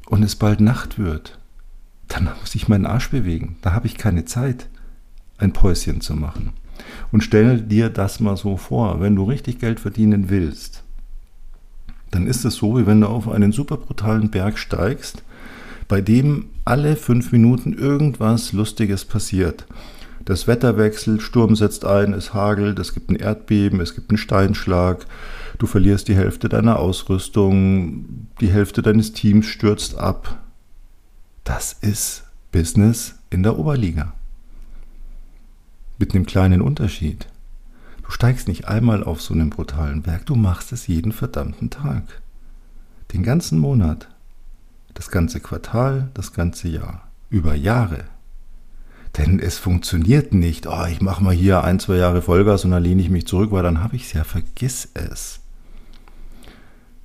und 0.08 0.24
es 0.24 0.38
bald 0.38 0.62
Nacht 0.62 0.98
wird. 0.98 1.38
Dann 2.08 2.30
muss 2.40 2.56
ich 2.56 2.70
meinen 2.70 2.86
Arsch 2.86 3.10
bewegen. 3.10 3.58
Da 3.62 3.74
habe 3.74 3.88
ich 3.88 3.98
keine 3.98 4.24
Zeit, 4.24 4.70
ein 5.38 5.52
Päuschen 5.52 6.00
zu 6.00 6.16
machen. 6.16 6.54
Und 7.12 7.26
stell 7.26 7.60
dir 7.60 7.90
das 7.90 8.22
mal 8.22 8.38
so 8.38 8.56
vor, 8.56 9.02
wenn 9.02 9.18
du 9.18 9.24
richtig 9.26 9.60
Geld 9.60 9.82
verdienen 9.82 10.30
willst, 10.30 10.84
dann 12.12 12.28
ist 12.28 12.46
es 12.46 12.56
so, 12.56 12.78
wie 12.78 12.88
wenn 12.88 13.02
du 13.02 13.08
auf 13.08 13.30
einen 13.30 13.52
super 13.52 13.78
brutalen 13.78 14.30
Berg 14.30 14.58
steigst, 14.58 15.24
bei 15.88 16.02
dem 16.02 16.46
alle 16.66 16.96
fünf 16.96 17.32
Minuten 17.32 17.74
irgendwas 17.74 18.54
Lustiges 18.54 19.06
passiert. 19.06 19.66
Das 20.26 20.48
Wetter 20.48 20.78
wechselt, 20.78 21.22
Sturm 21.22 21.56
setzt 21.56 21.86
ein, 21.86 22.14
es 22.14 22.34
hagelt, 22.34 22.78
es 22.78 22.94
gibt 22.94 23.10
ein 23.10 23.16
Erdbeben, 23.16 23.80
es 23.80 23.96
gibt 23.96 24.12
einen 24.12 24.18
Steinschlag, 24.18 25.06
du 25.58 25.66
verlierst 25.66 26.08
die 26.08 26.16
Hälfte 26.16 26.50
deiner 26.50 26.78
Ausrüstung, 26.78 28.28
die 28.40 28.52
Hälfte 28.52 28.82
deines 28.82 29.14
Teams 29.14 29.48
stürzt 29.48 29.98
ab. 29.98 30.38
Das 31.44 31.74
ist 31.74 32.26
Business 32.52 33.16
in 33.30 33.44
der 33.44 33.58
Oberliga. 33.58 34.14
Mit 35.98 36.14
einem 36.14 36.26
kleinen 36.26 36.62
Unterschied. 36.62 37.28
Du 38.10 38.16
steigst 38.16 38.48
nicht 38.48 38.68
einmal 38.68 39.04
auf 39.04 39.22
so 39.22 39.36
einem 39.36 39.52
brutalen 39.52 40.02
Berg, 40.02 40.26
du 40.26 40.34
machst 40.34 40.72
es 40.72 40.88
jeden 40.88 41.12
verdammten 41.12 41.70
Tag. 41.70 42.24
Den 43.14 43.22
ganzen 43.22 43.60
Monat, 43.60 44.08
das 44.96 45.12
ganze 45.12 45.40
Quartal, 45.40 46.10
das 46.16 46.34
ganze 46.34 46.70
Jahr, 46.70 47.08
über 47.30 47.54
Jahre. 47.54 48.06
Denn 49.16 49.40
es 49.40 49.60
funktioniert 49.60 50.34
nicht, 50.34 50.66
oh, 50.66 50.86
ich 50.90 51.02
mache 51.02 51.24
mal 51.24 51.36
hier 51.36 51.64
ein, 51.64 51.80
zwei 51.80 51.98
Jahre 51.98 52.24
Vollgas 52.24 52.66
und 52.66 52.72
dann 52.72 52.82
lehne 52.82 53.04
ich 53.04 53.12
mich 53.12 53.28
zurück, 53.28 53.52
weil 53.52 53.62
dann 53.62 53.84
habe 53.84 53.96
ich 53.96 54.06
es 54.06 54.14
ja, 54.14 54.24
vergiss 54.24 54.90
es. 54.96 55.42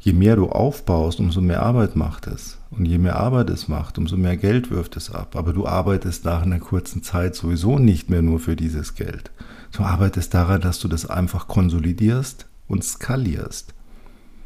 Je 0.01 0.15
mehr 0.15 0.37
du 0.37 0.49
aufbaust, 0.49 1.21
umso 1.21 1.43
mehr 1.43 1.63
Arbeit 1.63 1.97
macht 1.97 2.27
es. 2.29 2.57
Und 2.71 2.87
je 2.87 2.97
mehr 2.97 3.17
Arbeit 3.17 3.51
es 3.51 3.69
macht, 3.69 3.99
umso 3.99 4.17
mehr 4.17 4.39
Geld 4.39 4.71
wirft 4.71 4.97
es 4.97 5.11
ab. 5.11 5.37
Aber 5.37 5.53
du 5.53 5.67
arbeitest 5.67 6.25
nach 6.25 6.43
einer 6.43 6.61
kurzen 6.61 7.03
Zeit 7.03 7.35
sowieso 7.35 7.79
nicht 7.79 8.09
mehr 8.09 8.23
nur 8.23 8.41
für 8.41 8.57
dieses 8.57 8.95
Geld. 8.95 9.31
Du 9.75 9.83
arbeitest 9.83 10.33
daran, 10.35 10.61
dass 10.61 10.78
du 10.78 10.87
das 10.87 11.04
einfach 11.04 11.49
konsolidierst 11.49 12.47
und 12.69 12.85
skalierst. 12.85 13.75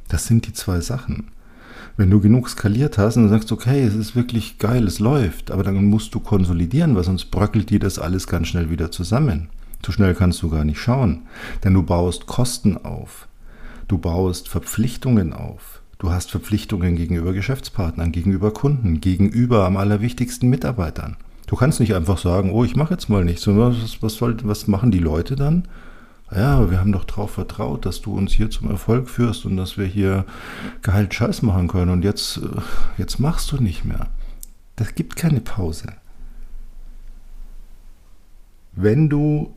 Das 0.08 0.26
sind 0.26 0.46
die 0.46 0.54
zwei 0.54 0.80
Sachen. 0.80 1.28
Wenn 1.98 2.08
du 2.08 2.18
genug 2.18 2.48
skaliert 2.48 2.96
hast 2.96 3.18
und 3.18 3.28
sagst, 3.28 3.52
okay, 3.52 3.82
es 3.82 3.94
ist 3.94 4.16
wirklich 4.16 4.56
geil, 4.56 4.86
es 4.86 5.00
läuft, 5.00 5.50
aber 5.50 5.64
dann 5.64 5.84
musst 5.84 6.14
du 6.14 6.20
konsolidieren, 6.20 6.96
weil 6.96 7.04
sonst 7.04 7.26
bröckelt 7.26 7.68
dir 7.68 7.78
das 7.78 7.98
alles 7.98 8.26
ganz 8.26 8.48
schnell 8.48 8.70
wieder 8.70 8.90
zusammen. 8.90 9.50
Zu 9.82 9.92
schnell 9.92 10.14
kannst 10.14 10.40
du 10.42 10.48
gar 10.48 10.64
nicht 10.64 10.80
schauen, 10.80 11.26
denn 11.62 11.74
du 11.74 11.82
baust 11.82 12.26
Kosten 12.26 12.78
auf, 12.78 13.28
du 13.86 13.98
baust 13.98 14.48
Verpflichtungen 14.48 15.34
auf, 15.34 15.82
du 15.98 16.10
hast 16.10 16.30
Verpflichtungen 16.30 16.96
gegenüber 16.96 17.34
Geschäftspartnern, 17.34 18.12
gegenüber 18.12 18.52
Kunden, 18.54 19.02
gegenüber 19.02 19.66
am 19.66 19.76
allerwichtigsten 19.76 20.48
Mitarbeitern. 20.48 21.18
Du 21.48 21.56
kannst 21.56 21.80
nicht 21.80 21.94
einfach 21.94 22.18
sagen, 22.18 22.52
oh, 22.52 22.62
ich 22.62 22.76
mache 22.76 22.92
jetzt 22.92 23.08
mal 23.08 23.24
nichts. 23.24 23.46
Was, 23.46 24.02
was, 24.02 24.14
soll, 24.14 24.36
was 24.44 24.66
machen 24.66 24.90
die 24.90 24.98
Leute 24.98 25.34
dann? 25.34 25.66
Ja, 26.30 26.70
wir 26.70 26.78
haben 26.78 26.92
doch 26.92 27.04
darauf 27.04 27.30
vertraut, 27.30 27.86
dass 27.86 28.02
du 28.02 28.14
uns 28.14 28.32
hier 28.32 28.50
zum 28.50 28.70
Erfolg 28.70 29.08
führst 29.08 29.46
und 29.46 29.56
dass 29.56 29.78
wir 29.78 29.86
hier 29.86 30.26
geheilt 30.82 31.14
Scheiß 31.14 31.40
machen 31.40 31.66
können. 31.66 31.90
Und 31.90 32.04
jetzt, 32.04 32.36
äh, 32.36 32.60
jetzt 32.98 33.18
machst 33.18 33.50
du 33.50 33.56
nicht 33.56 33.86
mehr. 33.86 34.08
Das 34.76 34.94
gibt 34.94 35.16
keine 35.16 35.40
Pause. 35.40 35.86
Wenn 38.72 39.08
du 39.08 39.54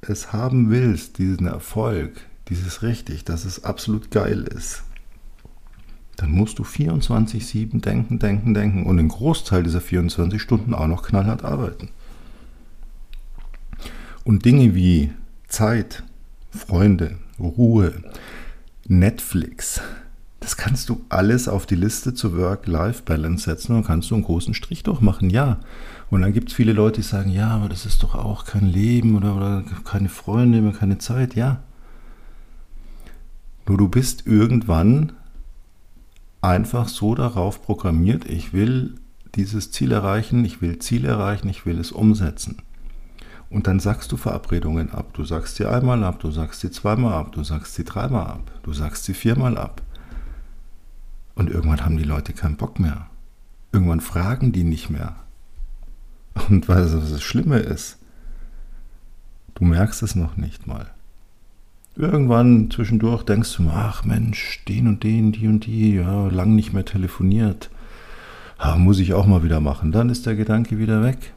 es 0.00 0.32
haben 0.32 0.70
willst, 0.70 1.18
diesen 1.18 1.48
Erfolg, 1.48 2.20
dieses 2.48 2.82
richtig, 2.82 3.24
dass 3.24 3.44
es 3.44 3.64
absolut 3.64 4.12
geil 4.12 4.42
ist, 4.42 4.84
dann 6.24 6.32
musst 6.32 6.58
du 6.58 6.62
24-7 6.62 7.82
denken, 7.82 8.18
denken, 8.18 8.54
denken 8.54 8.86
und 8.86 8.98
einen 8.98 9.08
Großteil 9.08 9.62
dieser 9.62 9.82
24 9.82 10.40
Stunden 10.40 10.72
auch 10.72 10.86
noch 10.86 11.02
knallhart 11.02 11.44
arbeiten. 11.44 11.90
Und 14.24 14.46
Dinge 14.46 14.74
wie 14.74 15.10
Zeit, 15.48 16.02
Freunde, 16.50 17.18
Ruhe, 17.38 17.92
Netflix, 18.88 19.82
das 20.40 20.56
kannst 20.56 20.88
du 20.88 21.04
alles 21.10 21.46
auf 21.46 21.66
die 21.66 21.74
Liste 21.74 22.14
zur 22.14 22.38
Work-Life-Balance 22.38 23.44
setzen 23.44 23.76
und 23.76 23.84
kannst 23.86 24.10
du 24.10 24.14
einen 24.14 24.24
großen 24.24 24.54
Strich 24.54 24.82
durchmachen, 24.82 25.28
ja. 25.28 25.60
Und 26.08 26.22
dann 26.22 26.32
gibt 26.32 26.48
es 26.48 26.54
viele 26.54 26.72
Leute, 26.72 27.02
die 27.02 27.06
sagen, 27.06 27.30
ja, 27.30 27.50
aber 27.50 27.68
das 27.68 27.84
ist 27.84 28.02
doch 28.02 28.14
auch 28.14 28.46
kein 28.46 28.64
Leben 28.64 29.14
oder, 29.14 29.36
oder 29.36 29.62
keine 29.84 30.08
Freunde 30.08 30.62
mehr, 30.62 30.72
keine 30.72 30.96
Zeit, 30.96 31.34
ja. 31.34 31.62
Nur 33.66 33.76
du 33.76 33.88
bist 33.88 34.26
irgendwann 34.26 35.12
einfach 36.44 36.88
so 36.88 37.14
darauf 37.14 37.62
programmiert, 37.62 38.26
ich 38.26 38.52
will 38.52 38.94
dieses 39.34 39.72
Ziel 39.72 39.92
erreichen, 39.92 40.44
ich 40.44 40.60
will 40.60 40.78
Ziel 40.78 41.04
erreichen, 41.06 41.48
ich 41.48 41.66
will 41.66 41.80
es 41.80 41.90
umsetzen. 41.90 42.58
Und 43.50 43.66
dann 43.66 43.80
sagst 43.80 44.12
du 44.12 44.16
Verabredungen 44.16 44.90
ab. 44.90 45.12
Du 45.14 45.24
sagst 45.24 45.56
sie 45.56 45.66
einmal 45.66 46.02
ab, 46.04 46.20
du 46.20 46.30
sagst 46.30 46.60
sie 46.60 46.70
zweimal 46.70 47.14
ab, 47.14 47.32
du 47.32 47.42
sagst 47.44 47.74
sie 47.74 47.84
dreimal 47.84 48.26
ab, 48.26 48.50
du 48.62 48.72
sagst 48.72 49.04
sie 49.04 49.14
viermal 49.14 49.56
ab. 49.56 49.82
Und 51.34 51.50
irgendwann 51.50 51.84
haben 51.84 51.96
die 51.96 52.04
Leute 52.04 52.32
keinen 52.32 52.56
Bock 52.56 52.78
mehr. 52.78 53.08
Irgendwann 53.72 54.00
fragen 54.00 54.52
die 54.52 54.64
nicht 54.64 54.90
mehr. 54.90 55.16
Und 56.48 56.68
was 56.68 56.92
das 56.92 57.22
Schlimme 57.22 57.58
ist, 57.58 57.98
du 59.54 59.64
merkst 59.64 60.02
es 60.02 60.14
noch 60.14 60.36
nicht 60.36 60.66
mal. 60.66 60.93
Irgendwann 61.96 62.70
zwischendurch 62.72 63.22
denkst 63.22 63.56
du, 63.56 63.70
ach 63.72 64.04
Mensch, 64.04 64.64
den 64.66 64.88
und 64.88 65.04
den, 65.04 65.30
die 65.30 65.46
und 65.46 65.64
die, 65.66 65.94
ja, 65.94 66.26
lang 66.26 66.56
nicht 66.56 66.72
mehr 66.72 66.84
telefoniert. 66.84 67.70
Ah, 68.58 68.76
muss 68.76 68.98
ich 68.98 69.14
auch 69.14 69.26
mal 69.26 69.44
wieder 69.44 69.60
machen. 69.60 69.92
Dann 69.92 70.08
ist 70.08 70.26
der 70.26 70.34
Gedanke 70.34 70.78
wieder 70.78 71.04
weg. 71.04 71.32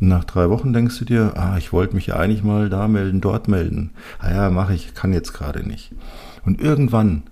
Nach 0.00 0.24
drei 0.24 0.48
Wochen 0.48 0.72
denkst 0.72 0.98
du 0.98 1.04
dir, 1.04 1.32
ah, 1.36 1.58
ich 1.58 1.72
wollte 1.72 1.94
mich 1.94 2.06
ja 2.06 2.16
eigentlich 2.16 2.42
mal 2.42 2.70
da 2.70 2.88
melden, 2.88 3.20
dort 3.20 3.48
melden. 3.48 3.90
Ah 4.18 4.32
ja, 4.32 4.50
mache 4.50 4.72
ich, 4.72 4.94
kann 4.94 5.12
jetzt 5.12 5.34
gerade 5.34 5.66
nicht. 5.66 5.92
Und 6.44 6.60
irgendwann 6.60 7.24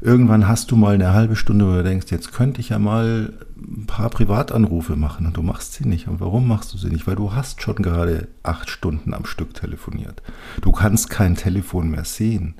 irgendwann 0.00 0.48
hast 0.48 0.70
du 0.70 0.76
mal 0.76 0.94
eine 0.94 1.12
halbe 1.12 1.36
Stunde, 1.36 1.66
wo 1.66 1.72
du 1.72 1.82
denkst, 1.82 2.10
jetzt 2.10 2.32
könnte 2.32 2.60
ich 2.60 2.70
ja 2.70 2.78
mal 2.78 3.32
ein 3.56 3.86
paar 3.86 4.10
Privatanrufe 4.10 4.96
machen 4.96 5.26
und 5.26 5.36
du 5.36 5.42
machst 5.42 5.74
sie 5.74 5.86
nicht. 5.86 6.08
Und 6.08 6.20
warum 6.20 6.46
machst 6.46 6.72
du 6.74 6.78
sie 6.78 6.88
nicht? 6.88 7.06
Weil 7.06 7.16
du 7.16 7.34
hast 7.34 7.62
schon 7.62 7.76
gerade 7.76 8.28
acht 8.42 8.70
Stunden 8.70 9.14
am 9.14 9.24
Stück 9.24 9.54
telefoniert. 9.54 10.22
Du 10.60 10.72
kannst 10.72 11.10
kein 11.10 11.36
Telefon 11.36 11.90
mehr 11.90 12.04
sehen. 12.04 12.54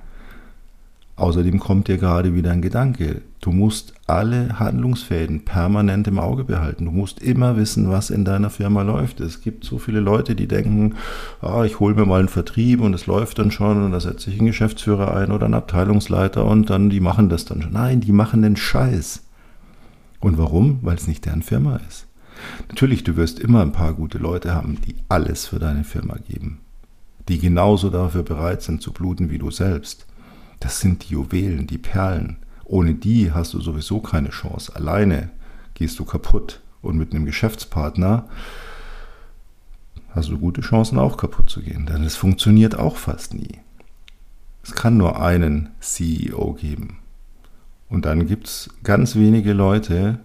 Außerdem 1.17 1.59
kommt 1.59 1.89
dir 1.89 1.97
gerade 1.97 2.35
wieder 2.35 2.51
ein 2.51 2.61
Gedanke. 2.61 3.23
Du 3.41 3.51
musst 3.51 3.95
alle 4.07 4.59
Handlungsfäden 4.59 5.47
permanent 5.47 6.07
im 6.09 6.19
Auge 6.19 6.45
behalten. 6.45 6.85
Du 6.85 6.91
musst 6.91 7.23
immer 7.23 7.57
wissen, 7.57 7.89
was 7.89 8.11
in 8.11 8.27
deiner 8.27 8.51
Firma 8.51 8.83
läuft. 8.83 9.21
Es 9.21 9.41
gibt 9.41 9.65
so 9.65 9.79
viele 9.79 10.01
Leute, 10.01 10.35
die 10.35 10.47
denken, 10.47 10.95
ah, 11.41 11.65
ich 11.65 11.81
hole 11.81 11.95
mir 11.95 12.05
mal 12.05 12.19
einen 12.19 12.29
Vertrieb 12.29 12.83
und 12.83 12.93
es 12.93 13.07
läuft 13.07 13.39
dann 13.39 13.51
schon 13.51 13.83
und 13.83 13.93
da 13.93 14.01
setze 14.01 14.31
ich 14.31 14.39
einen 14.39 14.49
Geschäftsführer 14.49 15.17
ein 15.17 15.31
oder 15.31 15.47
einen 15.47 15.55
Abteilungsleiter 15.55 16.45
und 16.45 16.69
dann 16.69 16.91
die 16.91 17.01
machen 17.01 17.31
das 17.31 17.47
dann 17.47 17.63
schon. 17.63 17.73
Nein, 17.73 18.03
die 18.03 18.13
machen 18.13 18.43
den 18.43 18.57
Scheiß. 18.57 19.23
Und 20.21 20.37
warum? 20.37 20.81
Weil 20.83 20.97
es 20.97 21.09
nicht 21.09 21.25
deren 21.25 21.43
Firma 21.43 21.81
ist. 21.89 22.07
Natürlich, 22.69 23.05
du 23.05 23.17
wirst 23.17 23.39
immer 23.39 23.63
ein 23.63 23.73
paar 23.73 23.95
gute 23.95 24.19
Leute 24.19 24.55
haben, 24.55 24.79
die 24.87 24.97
alles 25.09 25.47
für 25.47 25.59
deine 25.59 25.85
Firma 25.85 26.17
geben. 26.29 26.59
Die 27.29 27.39
genauso 27.39 27.89
dafür 27.89 28.23
bereit 28.23 28.61
sind 28.61 28.83
zu 28.83 28.93
bluten 28.93 29.31
wie 29.31 29.39
du 29.39 29.51
selbst. 29.51 30.06
Das 30.61 30.81
sind 30.81 31.09
die 31.09 31.15
Juwelen, 31.15 31.67
die 31.67 31.79
Perlen. 31.79 32.39
Ohne 32.65 32.95
die 32.95 33.33
hast 33.33 33.55
du 33.55 33.61
sowieso 33.61 34.01
keine 34.01 34.31
Chance. 34.31 34.75
Alleine 34.75 35.31
gehst 35.75 35.99
du 35.99 36.05
kaputt. 36.05 36.61
Und 36.83 36.99
mit 36.99 37.13
einem 37.13 37.27
Geschäftspartner 37.27 38.29
hast 40.11 40.29
du 40.29 40.39
gute 40.39 40.61
Chancen 40.61 40.99
auch 40.99 41.17
kaputt 41.17 41.51
zu 41.51 41.63
gehen. 41.63 41.87
Denn 41.87 42.05
es 42.05 42.17
funktioniert 42.17 42.79
auch 42.79 42.97
fast 42.97 43.35
nie. 43.35 43.59
Es 44.63 44.73
kann 44.73 44.97
nur 44.97 45.21
einen 45.21 45.71
CEO 45.81 46.55
geben. 46.55 46.99
Und 47.89 48.05
dann 48.05 48.27
gibt 48.27 48.49
es 48.49 48.71
ganz 48.83 49.15
wenige 49.15 49.53
Leute 49.53 50.19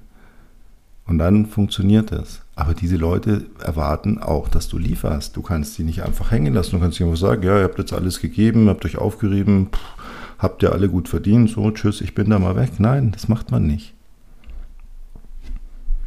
und 1.05 1.17
dann 1.17 1.45
funktioniert 1.45 2.11
es. 2.11 2.41
Aber 2.55 2.73
diese 2.73 2.95
Leute 2.95 3.45
erwarten 3.63 4.19
auch, 4.19 4.47
dass 4.47 4.67
du 4.67 4.77
lieferst. 4.77 5.35
Du 5.35 5.41
kannst 5.41 5.75
sie 5.75 5.83
nicht 5.83 6.03
einfach 6.03 6.31
hängen 6.31 6.53
lassen. 6.53 6.71
Du 6.71 6.79
kannst 6.79 7.01
einfach 7.01 7.17
sagen, 7.17 7.43
ja, 7.43 7.57
ihr 7.57 7.63
habt 7.63 7.77
jetzt 7.77 7.93
alles 7.93 8.19
gegeben, 8.19 8.69
habt 8.69 8.85
euch 8.85 8.97
aufgerieben, 8.97 9.67
pff, 9.71 10.00
habt 10.41 10.63
ihr 10.63 10.73
alle 10.73 10.89
gut 10.89 11.07
verdient, 11.07 11.51
so, 11.51 11.69
tschüss, 11.71 12.01
ich 12.01 12.15
bin 12.15 12.29
da 12.29 12.39
mal 12.39 12.55
weg. 12.55 12.71
Nein, 12.79 13.11
das 13.11 13.27
macht 13.27 13.51
man 13.51 13.67
nicht. 13.67 13.93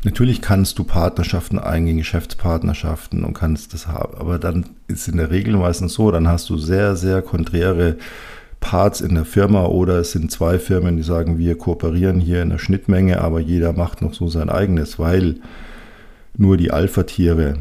Natürlich 0.03 0.43
kannst 0.43 0.79
du 0.79 0.85
Partnerschaften 0.85 1.59
eingehen, 1.59 1.97
Geschäftspartnerschaften 1.97 3.25
und 3.25 3.33
kannst 3.33 3.73
das 3.73 3.87
haben, 3.87 4.19
aber 4.19 4.39
dann 4.39 4.67
ist 4.87 5.09
in 5.09 5.17
der 5.17 5.31
Regel 5.31 5.57
meistens 5.57 5.95
so, 5.95 6.11
dann 6.11 6.29
hast 6.29 6.51
du 6.51 6.59
sehr, 6.59 6.95
sehr 6.95 7.23
konträre 7.23 7.97
Parts 8.61 9.01
in 9.01 9.15
der 9.15 9.25
Firma 9.25 9.65
oder 9.65 9.99
es 10.01 10.13
sind 10.13 10.31
zwei 10.31 10.59
Firmen, 10.59 10.99
die 10.99 11.03
sagen, 11.03 11.39
wir 11.39 11.57
kooperieren 11.57 12.21
hier 12.21 12.43
in 12.43 12.51
der 12.51 12.59
Schnittmenge, 12.59 13.21
aber 13.23 13.41
jeder 13.41 13.73
macht 13.73 14.03
noch 14.03 14.13
so 14.13 14.29
sein 14.29 14.51
eigenes, 14.51 14.99
weil 14.99 15.37
nur 16.37 16.59
die 16.59 16.71
Alpha-Tiere 16.71 17.59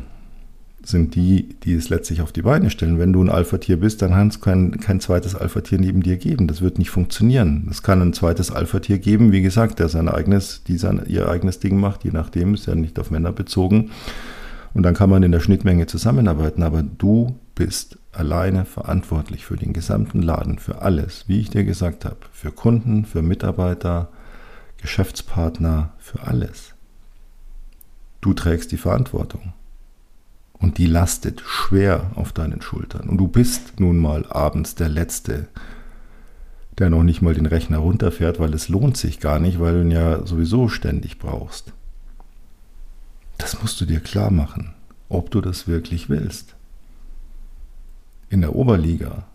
sind 0.84 1.16
die, 1.16 1.56
die 1.64 1.74
es 1.74 1.90
letztlich 1.90 2.22
auf 2.22 2.32
die 2.32 2.42
Beine 2.42 2.70
stellen. 2.70 3.00
Wenn 3.00 3.14
du 3.14 3.24
ein 3.24 3.30
Alpha-Tier 3.30 3.78
bist, 3.78 4.02
dann 4.02 4.12
kann 4.12 4.28
es 4.28 4.42
kein, 4.42 4.80
kein 4.80 5.00
zweites 5.00 5.36
Alpha-Tier 5.36 5.80
neben 5.80 6.04
dir 6.04 6.18
geben. 6.18 6.48
Das 6.48 6.62
wird 6.62 6.78
nicht 6.78 6.90
funktionieren. 6.90 7.68
Es 7.70 7.84
kann 7.84 8.02
ein 8.02 8.14
zweites 8.14 8.52
Alpha-Tier 8.52 9.00
geben, 9.00 9.32
wie 9.32 9.42
gesagt, 9.42 9.80
der 9.80 9.90
sein 9.90 10.10
eigenes, 10.10 10.64
die 10.64 10.78
sein, 10.78 11.02
ihr 11.08 11.30
eigenes 11.30 11.60
Ding 11.60 11.80
macht, 11.80 12.04
je 12.04 12.12
nachdem, 12.12 12.54
ist 12.54 12.66
ja 12.66 12.76
nicht 12.76 13.00
auf 13.00 13.12
Männer 13.12 13.32
bezogen. 13.32 13.92
Und 14.74 14.84
dann 14.84 14.94
kann 14.94 15.10
man 15.10 15.24
in 15.24 15.32
der 15.32 15.40
Schnittmenge 15.40 15.86
zusammenarbeiten. 15.86 16.64
Aber 16.64 16.84
du 16.84 17.40
bist 17.56 17.98
alleine 18.12 18.66
verantwortlich 18.66 19.46
für 19.46 19.56
den 19.56 19.74
gesamten 19.74 20.22
Laden, 20.22 20.60
für 20.60 20.82
alles, 20.82 21.26
wie 21.28 21.40
ich 21.40 21.50
dir 21.50 21.64
gesagt 21.64 22.06
habe. 22.06 22.18
Für 22.32 22.52
Kunden, 22.52 23.06
für 23.06 23.22
Mitarbeiter, 23.22 24.10
Geschäftspartner, 24.82 25.94
für 25.98 26.24
alles. 26.24 26.74
Du 28.22 28.34
trägst 28.34 28.72
die 28.72 28.78
Verantwortung. 28.78 29.54
Und 30.60 30.78
die 30.78 30.88
lastet 30.88 31.42
schwer 31.42 32.12
auf 32.16 32.32
deinen 32.32 32.62
Schultern. 32.62 33.10
Und 33.10 33.18
du 33.18 33.28
bist 33.28 33.80
nun 33.80 33.98
mal 33.98 34.26
abends 34.30 34.76
der 34.76 34.90
Letzte, 34.90 35.48
der 36.78 36.90
noch 36.90 37.04
nicht 37.04 37.22
mal 37.22 37.34
den 37.34 37.46
Rechner 37.46 37.80
runterfährt, 37.80 38.40
weil 38.40 38.54
es 38.54 38.70
lohnt 38.70 38.98
sich 38.98 39.20
gar 39.20 39.40
nicht, 39.40 39.60
weil 39.60 39.74
du 39.74 39.82
ihn 39.82 39.92
ja 39.92 40.26
sowieso 40.26 40.70
ständig 40.70 41.20
brauchst. 41.20 41.74
Das 43.38 43.62
musst 43.62 43.80
du 43.82 43.86
dir 43.86 44.00
klar 44.00 44.32
machen, 44.32 44.74
ob 45.10 45.32
du 45.32 45.42
das 45.42 45.68
wirklich 45.68 46.10
willst. 46.10 46.56
In 48.30 48.42
der 48.42 48.56
Oberliga 48.56 49.26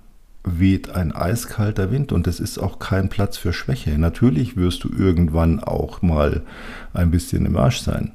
weht 0.45 0.91
ein 0.91 1.13
eiskalter 1.13 1.91
Wind 1.91 2.13
und 2.13 2.27
es 2.27 2.41
ist 2.41 2.59
auch 2.59 2.79
kein 2.79 3.09
Platz 3.09 3.37
für 3.37 3.53
Schwäche. 3.53 3.99
Natürlich 3.99 4.57
wirst 4.57 4.85
du 4.85 4.89
irgendwann 4.89 5.61
auch 5.61 6.03
mal 6.03 6.43
ein 6.95 7.11
bisschen 7.11 7.45
im 7.47 7.57
Arsch 7.57 7.81
sein. 7.81 8.13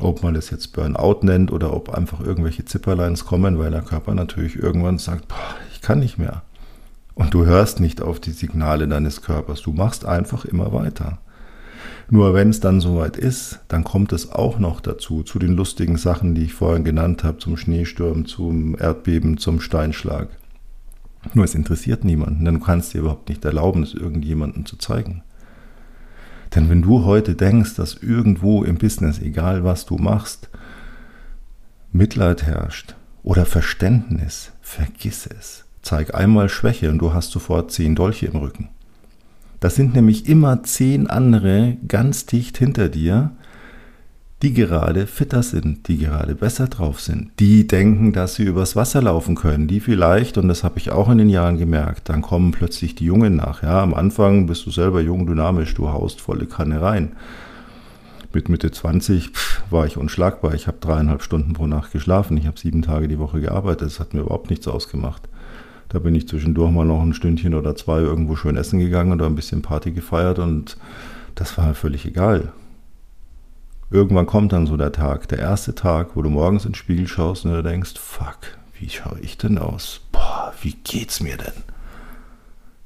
Ob 0.00 0.22
man 0.22 0.34
das 0.34 0.50
jetzt 0.50 0.72
Burnout 0.72 1.20
nennt 1.22 1.52
oder 1.52 1.72
ob 1.72 1.90
einfach 1.94 2.20
irgendwelche 2.20 2.64
Zipperlines 2.64 3.26
kommen, 3.26 3.58
weil 3.58 3.70
der 3.70 3.82
Körper 3.82 4.14
natürlich 4.14 4.56
irgendwann 4.56 4.98
sagt, 4.98 5.32
ich 5.72 5.80
kann 5.80 6.00
nicht 6.00 6.18
mehr. 6.18 6.42
Und 7.14 7.32
du 7.32 7.46
hörst 7.46 7.78
nicht 7.78 8.02
auf 8.02 8.18
die 8.18 8.32
Signale 8.32 8.88
deines 8.88 9.22
Körpers, 9.22 9.62
du 9.62 9.72
machst 9.72 10.04
einfach 10.04 10.44
immer 10.44 10.72
weiter. 10.72 11.18
Nur 12.10 12.34
wenn 12.34 12.50
es 12.50 12.60
dann 12.60 12.80
soweit 12.80 13.16
ist, 13.16 13.60
dann 13.68 13.84
kommt 13.84 14.12
es 14.12 14.30
auch 14.30 14.58
noch 14.58 14.80
dazu, 14.80 15.22
zu 15.22 15.38
den 15.38 15.54
lustigen 15.54 15.96
Sachen, 15.96 16.34
die 16.34 16.44
ich 16.44 16.54
vorhin 16.54 16.84
genannt 16.84 17.24
habe, 17.24 17.38
zum 17.38 17.56
Schneesturm, 17.56 18.26
zum 18.26 18.76
Erdbeben, 18.78 19.38
zum 19.38 19.60
Steinschlag. 19.60 20.28
Nur 21.32 21.44
es 21.44 21.54
interessiert 21.54 22.04
niemanden, 22.04 22.44
denn 22.44 22.54
du 22.54 22.60
kannst 22.60 22.92
dir 22.92 22.98
überhaupt 22.98 23.28
nicht 23.28 23.44
erlauben, 23.44 23.82
es 23.82 23.94
irgendjemandem 23.94 24.66
zu 24.66 24.76
zeigen. 24.76 25.22
Denn 26.54 26.70
wenn 26.70 26.82
du 26.82 27.04
heute 27.04 27.34
denkst, 27.34 27.74
dass 27.74 27.94
irgendwo 27.94 28.62
im 28.62 28.76
Business, 28.76 29.20
egal 29.20 29.64
was 29.64 29.86
du 29.86 29.96
machst, 29.96 30.48
Mitleid 31.92 32.44
herrscht 32.44 32.94
oder 33.22 33.46
Verständnis, 33.46 34.52
vergiss 34.60 35.26
es. 35.26 35.64
Zeig 35.82 36.14
einmal 36.14 36.48
Schwäche 36.48 36.90
und 36.90 36.98
du 36.98 37.12
hast 37.12 37.30
sofort 37.30 37.70
zehn 37.70 37.94
Dolche 37.94 38.26
im 38.26 38.36
Rücken. 38.36 38.68
Das 39.60 39.74
sind 39.74 39.94
nämlich 39.94 40.28
immer 40.28 40.62
zehn 40.62 41.06
andere 41.08 41.76
ganz 41.88 42.26
dicht 42.26 42.58
hinter 42.58 42.88
dir, 42.88 43.32
die 44.44 44.52
gerade 44.52 45.06
fitter 45.06 45.42
sind, 45.42 45.88
die 45.88 45.96
gerade 45.96 46.34
besser 46.34 46.68
drauf 46.68 47.00
sind, 47.00 47.30
die 47.38 47.66
denken, 47.66 48.12
dass 48.12 48.34
sie 48.34 48.42
übers 48.42 48.76
Wasser 48.76 49.00
laufen 49.00 49.36
können, 49.36 49.68
die 49.68 49.80
vielleicht, 49.80 50.36
und 50.36 50.48
das 50.48 50.62
habe 50.62 50.78
ich 50.78 50.90
auch 50.90 51.08
in 51.08 51.16
den 51.16 51.30
Jahren 51.30 51.56
gemerkt, 51.56 52.10
dann 52.10 52.20
kommen 52.20 52.52
plötzlich 52.52 52.94
die 52.94 53.06
Jungen 53.06 53.36
nach. 53.36 53.62
Ja, 53.62 53.82
am 53.82 53.94
Anfang 53.94 54.46
bist 54.46 54.66
du 54.66 54.70
selber 54.70 55.00
jung, 55.00 55.26
dynamisch, 55.26 55.72
du 55.72 55.88
haust 55.88 56.20
volle 56.20 56.44
Kanne 56.44 56.82
rein. 56.82 57.12
Mit 58.34 58.50
Mitte 58.50 58.70
20 58.70 59.30
pff, 59.30 59.62
war 59.70 59.86
ich 59.86 59.96
unschlagbar. 59.96 60.52
Ich 60.52 60.66
habe 60.66 60.76
dreieinhalb 60.78 61.22
Stunden 61.22 61.54
pro 61.54 61.66
Nacht 61.66 61.92
geschlafen. 61.92 62.36
Ich 62.36 62.46
habe 62.46 62.60
sieben 62.60 62.82
Tage 62.82 63.08
die 63.08 63.18
Woche 63.18 63.40
gearbeitet. 63.40 63.86
Das 63.86 64.00
hat 64.00 64.12
mir 64.12 64.20
überhaupt 64.20 64.50
nichts 64.50 64.68
ausgemacht. 64.68 65.22
Da 65.88 66.00
bin 66.00 66.14
ich 66.14 66.28
zwischendurch 66.28 66.70
mal 66.70 66.84
noch 66.84 67.00
ein 67.00 67.14
Stündchen 67.14 67.54
oder 67.54 67.76
zwei 67.76 68.00
irgendwo 68.00 68.36
schön 68.36 68.56
essen 68.56 68.78
gegangen 68.78 69.12
oder 69.12 69.24
ein 69.24 69.36
bisschen 69.36 69.62
Party 69.62 69.92
gefeiert 69.92 70.38
und 70.38 70.76
das 71.34 71.56
war 71.56 71.74
völlig 71.74 72.04
egal 72.04 72.52
irgendwann 73.94 74.26
kommt 74.26 74.52
dann 74.52 74.66
so 74.66 74.76
der 74.76 74.90
Tag, 74.90 75.28
der 75.28 75.38
erste 75.38 75.74
Tag, 75.74 76.16
wo 76.16 76.22
du 76.22 76.28
morgens 76.28 76.64
ins 76.64 76.78
Spiegel 76.78 77.06
schaust 77.06 77.44
und 77.44 77.52
du 77.52 77.62
denkst, 77.62 77.94
fuck, 77.96 78.58
wie 78.78 78.88
schaue 78.88 79.20
ich 79.20 79.38
denn 79.38 79.56
aus? 79.56 80.00
Boah, 80.10 80.52
wie 80.60 80.74
geht's 80.82 81.20
mir 81.20 81.36
denn? 81.36 81.62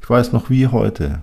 Ich 0.02 0.10
weiß 0.10 0.32
noch 0.32 0.50
wie 0.50 0.66
heute, 0.66 1.22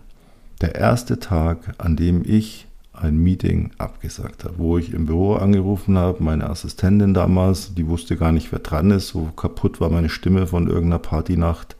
der 0.62 0.74
erste 0.74 1.20
Tag, 1.20 1.76
an 1.78 1.96
dem 1.96 2.24
ich 2.26 2.68
ein 2.94 3.18
Meeting 3.18 3.72
abgesagt 3.78 4.44
habe, 4.44 4.58
wo 4.58 4.80
ich 4.80 4.92
im 4.92 5.06
Büro 5.06 5.36
angerufen 5.36 5.98
habe, 5.98 6.24
meine 6.24 6.50
Assistentin 6.50 7.14
damals, 7.14 7.76
die 7.76 7.88
wusste 7.88 8.18
gar 8.18 8.32
nicht, 8.32 8.52
wer 8.52 8.60
dran 8.60 8.90
ist, 8.90 9.10
so 9.10 9.26
kaputt 9.36 9.80
war 9.82 9.90
meine 9.90 10.10
Stimme 10.10 10.48
von 10.48 10.68
irgendeiner 10.68 11.00
Partynacht. 11.00 11.76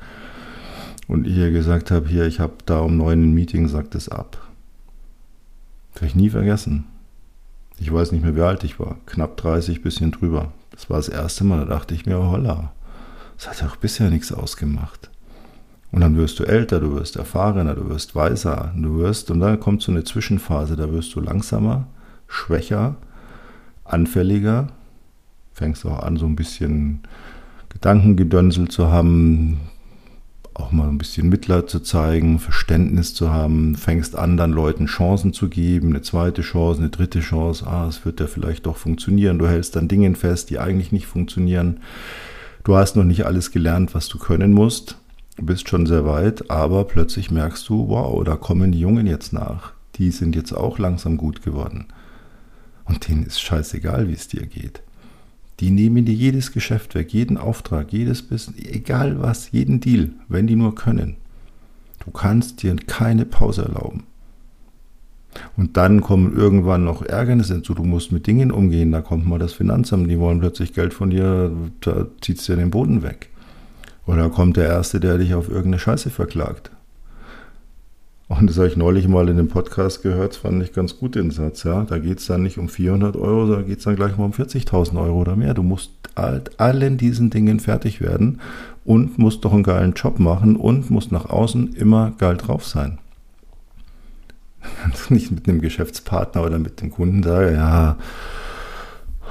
Und 1.08 1.26
ich 1.26 1.38
ihr 1.38 1.52
gesagt 1.52 1.90
habe, 1.90 2.08
hier, 2.08 2.26
ich 2.26 2.40
habe 2.40 2.54
da 2.68 2.82
um 2.82 2.98
neun 2.98 3.24
ein 3.24 3.34
Meeting, 3.34 3.68
sagt 3.68 3.96
es 3.96 4.10
ab. 4.10 4.38
Ich 6.02 6.14
nie 6.14 6.30
vergessen. 6.30 6.86
Ich 7.78 7.92
weiß 7.92 8.12
nicht 8.12 8.24
mehr, 8.24 8.36
wie 8.36 8.42
alt 8.42 8.64
ich 8.64 8.80
war. 8.80 8.98
Knapp 9.06 9.38
30, 9.38 9.82
bisschen 9.82 10.12
drüber. 10.12 10.52
Das 10.72 10.90
war 10.90 10.98
das 10.98 11.10
erste 11.10 11.44
Mal, 11.44 11.60
da 11.60 11.66
dachte 11.66 11.94
ich 11.94 12.06
mir, 12.06 12.18
holla, 12.18 12.72
das 13.38 13.48
hat 13.48 13.70
doch 13.70 13.76
bisher 13.76 14.10
nichts 14.10 14.32
ausgemacht. 14.32 15.10
Und 15.92 16.02
dann 16.02 16.18
wirst 16.18 16.40
du 16.40 16.44
älter, 16.44 16.80
du 16.80 16.94
wirst 16.96 17.16
erfahrener, 17.16 17.76
du 17.76 17.90
wirst 17.90 18.16
weiser, 18.16 18.74
du 18.76 18.98
wirst, 18.98 19.32
und 19.32 19.40
dann 19.40 19.60
kommt 19.60 19.82
so 19.82 19.92
eine 19.92 20.04
Zwischenphase, 20.04 20.76
da 20.76 20.92
wirst 20.92 21.16
du 21.16 21.22
langsamer, 21.22 21.88
schwächer, 22.28 22.96
anfälliger, 23.86 24.68
fängst 25.54 25.86
auch 25.86 26.04
an, 26.04 26.18
so 26.18 26.26
ein 26.26 26.36
bisschen 26.36 27.02
Gedankengedönsel 27.70 28.68
zu 28.68 28.92
haben, 28.92 29.60
auch 30.56 30.72
mal 30.72 30.88
ein 30.88 30.98
bisschen 30.98 31.28
Mitleid 31.28 31.70
zu 31.70 31.82
zeigen, 31.82 32.40
Verständnis 32.40 33.14
zu 33.14 33.30
haben, 33.30 33.76
fängst 33.76 34.16
an, 34.16 34.38
dann 34.38 34.52
Leuten 34.52 34.86
Chancen 34.86 35.34
zu 35.34 35.50
geben, 35.50 35.90
eine 35.90 36.02
zweite 36.02 36.42
Chance, 36.42 36.80
eine 36.80 36.90
dritte 36.90 37.20
Chance, 37.20 37.68
ah, 37.68 37.88
es 37.88 38.06
wird 38.06 38.22
ja 38.22 38.28
vielleicht 38.28 38.66
doch 38.66 38.78
funktionieren, 38.78 39.38
du 39.38 39.48
hältst 39.48 39.76
dann 39.76 39.90
Dingen 39.90 40.16
fest, 40.16 40.50
die 40.50 40.58
eigentlich 40.60 40.94
nicht 40.94 41.08
funktionieren. 41.08 41.82
Du 42.64 42.76
hast 42.76 42.96
noch 42.96 43.04
nicht 43.04 43.26
alles 43.26 43.52
gelernt, 43.52 43.94
was 43.94 44.08
du 44.08 44.18
können 44.18 44.54
musst, 44.54 44.98
bist 45.38 45.68
schon 45.68 45.86
sehr 45.86 46.06
weit, 46.06 46.50
aber 46.50 46.86
plötzlich 46.86 47.32
merkst 47.32 47.68
du, 47.68 47.90
wow, 47.90 48.24
da 48.24 48.38
kommen 48.38 48.72
die 48.72 48.80
Jungen 48.80 49.08
jetzt 49.08 49.34
nach. 49.34 49.74
Die 49.96 50.12
sind 50.12 50.36
jetzt 50.36 50.54
auch 50.54 50.80
langsam 50.80 51.18
gut 51.18 51.44
geworden. 51.44 51.86
Und 52.86 53.08
denen 53.08 53.26
ist 53.26 53.42
scheißegal, 53.42 54.08
wie 54.08 54.14
es 54.14 54.28
dir 54.28 54.46
geht. 54.46 54.82
Die 55.60 55.72
nehmen 55.72 56.06
dir 56.06 56.14
jedes 56.14 56.52
Geschäft 56.52 56.96
weg, 56.96 57.14
jeden 57.14 57.38
Auftrag, 57.38 57.94
jedes 57.94 58.22
Business, 58.22 58.60
egal 58.66 59.22
was, 59.22 59.52
jeden 59.52 59.80
Deal, 59.80 60.10
wenn 60.28 60.48
die 60.48 60.56
nur 60.56 60.76
können. 60.76 61.16
Du 62.04 62.12
kannst 62.12 62.62
dir 62.62 62.76
keine 62.76 63.26
Pause 63.26 63.64
erlauben. 63.64 64.04
Und 65.58 65.78
dann 65.78 66.02
kommen 66.02 66.36
irgendwann 66.36 66.84
noch 66.84 67.02
Ärgernisse 67.02 67.56
hinzu. 67.56 67.74
Du 67.74 67.84
musst 67.84 68.12
mit 68.12 68.28
Dingen 68.28 68.52
umgehen. 68.52 68.92
Da 68.92 69.02
kommt 69.02 69.28
mal 69.28 69.40
das 69.40 69.54
Finanzamt, 69.54 70.10
die 70.10 70.20
wollen 70.20 70.40
plötzlich 70.40 70.74
Geld 70.74 70.94
von 70.94 71.10
dir, 71.10 71.52
da 71.82 72.08
zieht 72.22 72.40
es 72.40 72.46
dir 72.46 72.56
den 72.56 72.72
Boden 72.72 73.04
weg. 73.04 73.30
Oder 74.06 74.30
kommt 74.30 74.58
der 74.58 74.68
Erste, 74.68 75.00
der 75.00 75.18
dich 75.18 75.34
auf 75.34 75.50
irgendeine 75.50 75.80
Scheiße 75.80 76.10
verklagt. 76.10 76.72
Und 78.28 78.50
das 78.50 78.58
habe 78.58 78.68
ich 78.68 78.76
neulich 78.76 79.08
mal 79.08 79.30
in 79.30 79.38
dem 79.38 79.50
Podcast 79.50 80.02
gehört, 80.02 80.36
fand 80.36 80.64
ich 80.64 80.74
ganz 80.74 80.98
gut 80.98 81.14
den 81.14 81.30
Satz. 81.30 81.64
Ja? 81.64 81.84
Da 81.84 82.00
geht 82.00 82.20
es 82.20 82.26
dann 82.26 82.42
nicht 82.42 82.58
um 82.58 82.70
400 82.70 83.16
Euro, 83.16 83.54
da 83.54 83.62
geht 83.62 83.78
es 83.78 83.84
dann 83.84 83.96
gleich 83.96 84.18
mal 84.18 84.26
um 84.26 84.32
40.000 84.32 85.00
Euro 85.00 85.22
oder 85.22 85.36
mehr. 85.36 85.54
Du 85.54 85.62
musst 85.62 85.92
halt 86.16 86.60
allen 86.60 86.98
diesen 86.98 87.30
Dingen 87.30 87.60
fertig 87.60 88.02
werden 88.02 88.42
und 88.84 89.20
musst 89.20 89.46
doch 89.46 89.54
einen 89.54 89.64
geilen 89.64 89.94
Job 89.94 90.20
machen 90.20 90.56
und 90.56 90.90
musst 90.90 91.12
nach 91.12 91.30
außen 91.30 91.76
immer 91.76 92.14
geil 92.18 92.38
drauf 92.38 92.66
sein. 92.66 92.98
nicht 95.10 95.32
mit 95.32 95.48
einem 95.48 95.62
Geschäftspartner 95.62 96.44
oder 96.44 96.58
mit 96.58 96.82
dem 96.82 96.90
Kunden 96.90 97.22
sagen, 97.22 97.56
ja, 97.56 97.98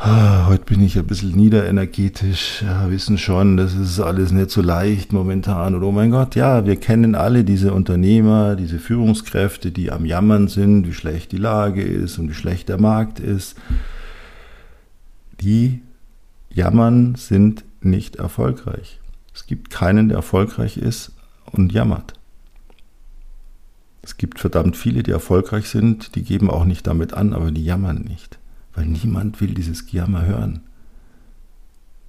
heute 0.03 0.65
bin 0.65 0.83
ich 0.83 0.99
ein 0.99 1.07
bisschen 1.07 1.33
niederenergetisch, 1.33 2.63
ja, 2.63 2.91
wissen 2.91 3.17
schon, 3.17 3.57
das 3.57 3.75
ist 3.75 4.01
alles 4.01 4.33
nicht 4.33 4.51
so 4.51 4.61
leicht 4.61 5.13
momentan. 5.13 5.75
Und 5.75 5.83
oh 5.83 5.93
mein 5.93 6.11
Gott, 6.11 6.35
ja, 6.35 6.67
wir 6.67 6.77
kennen 6.77 7.15
alle 7.15 7.45
diese 7.45 7.73
Unternehmer, 7.73 8.57
diese 8.57 8.79
Führungskräfte, 8.79 9.71
die 9.71 9.93
am 9.93 10.05
Jammern 10.05 10.49
sind, 10.49 10.87
wie 10.87 10.93
schlecht 10.93 11.33
die 11.33 11.39
Lage 11.39 11.83
ist 11.83 12.19
und 12.19 12.29
wie 12.29 12.35
schlecht 12.35 12.69
der 12.69 12.81
Markt 12.81 13.21
ist. 13.21 13.57
Die 15.41 15.83
jammern, 16.51 17.15
sind 17.17 17.65
nicht 17.81 18.17
erfolgreich. 18.17 19.01
Es 19.35 19.47
gibt 19.47 19.71
keinen, 19.71 20.09
der 20.09 20.19
erfolgreich 20.19 20.77
ist 20.77 21.13
und 21.53 21.73
jammert. 21.73 22.15
Es 24.03 24.17
gibt 24.17 24.39
verdammt 24.39 24.77
viele, 24.77 25.03
die 25.03 25.11
erfolgreich 25.11 25.69
sind, 25.69 26.15
die 26.15 26.23
geben 26.23 26.51
auch 26.51 26.65
nicht 26.65 26.87
damit 26.87 27.15
an, 27.15 27.33
aber 27.33 27.51
die 27.51 27.65
jammern 27.65 28.03
nicht. 28.03 28.39
Weil 28.75 28.87
niemand 28.87 29.41
will 29.41 29.55
dieses 29.55 29.87
Gejammer 29.87 30.27
hören. 30.27 30.61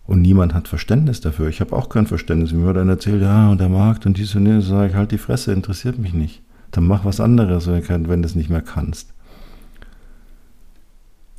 Und 0.06 0.22
niemand 0.22 0.54
hat 0.54 0.68
Verständnis 0.68 1.20
dafür. 1.22 1.50
Ich 1.50 1.62
habe 1.62 1.76
auch 1.76 1.90
kein 1.90 2.06
Verständnis. 2.06 2.54
Mir 2.54 2.66
wird 2.66 2.78
dann 2.78 2.90
erzählt, 2.90 3.22
ja, 3.22 3.50
und 3.50 3.60
der 3.60 3.70
Markt 3.70 4.06
und 4.06 4.18
dies 4.18 4.36
und 4.36 4.46
das, 4.46 4.68
sage 4.68 4.90
ich, 4.90 4.96
halt 4.96 5.12
die 5.12 5.18
Fresse, 5.18 5.52
interessiert 5.52 5.98
mich 5.98 6.14
nicht. 6.14 6.44
Dann 6.72 6.86
mach 6.86 7.06
was 7.06 7.20
anderes, 7.20 7.68
wenn 7.68 8.22
du 8.22 8.28
es 8.28 8.36
nicht 8.36 8.50
mehr 8.50 8.62
kannst. 8.62 9.14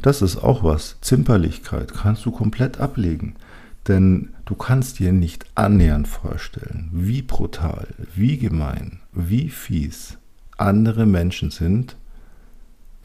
Das 0.02 0.20
ist 0.22 0.36
auch 0.36 0.64
was. 0.64 0.96
Zimperlichkeit 1.00 1.94
kannst 1.94 2.24
du 2.26 2.32
komplett 2.32 2.80
ablegen. 2.80 3.36
Denn 3.86 4.30
du 4.46 4.56
kannst 4.56 4.98
dir 4.98 5.12
nicht 5.12 5.46
annähernd 5.54 6.08
vorstellen, 6.08 6.88
wie 6.92 7.22
brutal, 7.22 7.86
wie 8.14 8.36
gemein, 8.36 8.98
wie 9.12 9.48
fies 9.48 10.18
andere 10.58 11.06
Menschen 11.06 11.50
sind, 11.50 11.96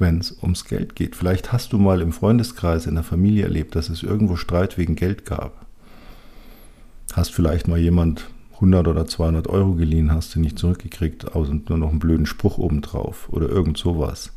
wenn 0.02 0.20
es 0.20 0.36
ums 0.42 0.66
Geld 0.66 0.96
geht. 0.96 1.16
Vielleicht 1.16 1.54
hast 1.54 1.72
du 1.72 1.78
mal 1.78 2.02
im 2.02 2.12
Freundeskreis, 2.12 2.88
in 2.88 2.96
der 2.96 3.04
Familie 3.06 3.46
erlebt, 3.46 3.76
dass 3.76 3.88
es 3.88 4.04
irgendwo 4.04 4.36
Streit 4.36 4.78
wegen 4.78 4.96
Geld 4.96 5.26
gab. 5.26 5.66
Hast 7.14 7.34
vielleicht 7.34 7.70
mal 7.70 7.80
jemand 7.80 8.30
100 8.56 8.88
oder 8.88 9.08
200 9.08 9.48
Euro 9.48 9.74
geliehen, 9.74 10.12
hast 10.12 10.36
du 10.36 10.40
nicht 10.40 10.60
zurückgekriegt, 10.60 11.36
außer 11.36 11.54
nur 11.68 11.78
noch 11.78 11.90
einen 11.90 12.00
blöden 12.00 12.26
Spruch 12.26 12.58
obendrauf 12.58 13.30
oder 13.30 13.48
irgend 13.48 13.78
sowas. 13.78 14.34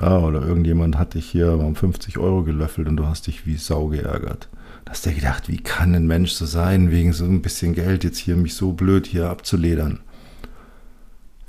Ja, 0.00 0.18
oder 0.18 0.42
irgendjemand 0.42 0.96
hat 0.96 1.14
dich 1.14 1.28
hier 1.28 1.52
um 1.54 1.74
50 1.74 2.18
Euro 2.18 2.42
gelöffelt 2.42 2.88
und 2.88 2.96
du 2.96 3.06
hast 3.06 3.26
dich 3.26 3.46
wie 3.46 3.56
Sau 3.56 3.88
geärgert. 3.88 4.48
Da 4.84 4.92
hast 4.92 5.04
du 5.04 5.10
dir 5.10 5.16
gedacht, 5.16 5.48
wie 5.48 5.58
kann 5.58 5.94
ein 5.94 6.06
Mensch 6.06 6.32
so 6.32 6.46
sein, 6.46 6.90
wegen 6.90 7.12
so 7.12 7.24
ein 7.24 7.42
bisschen 7.42 7.74
Geld 7.74 8.04
jetzt 8.04 8.18
hier 8.18 8.36
mich 8.36 8.54
so 8.54 8.72
blöd 8.72 9.06
hier 9.06 9.28
abzuledern. 9.28 10.00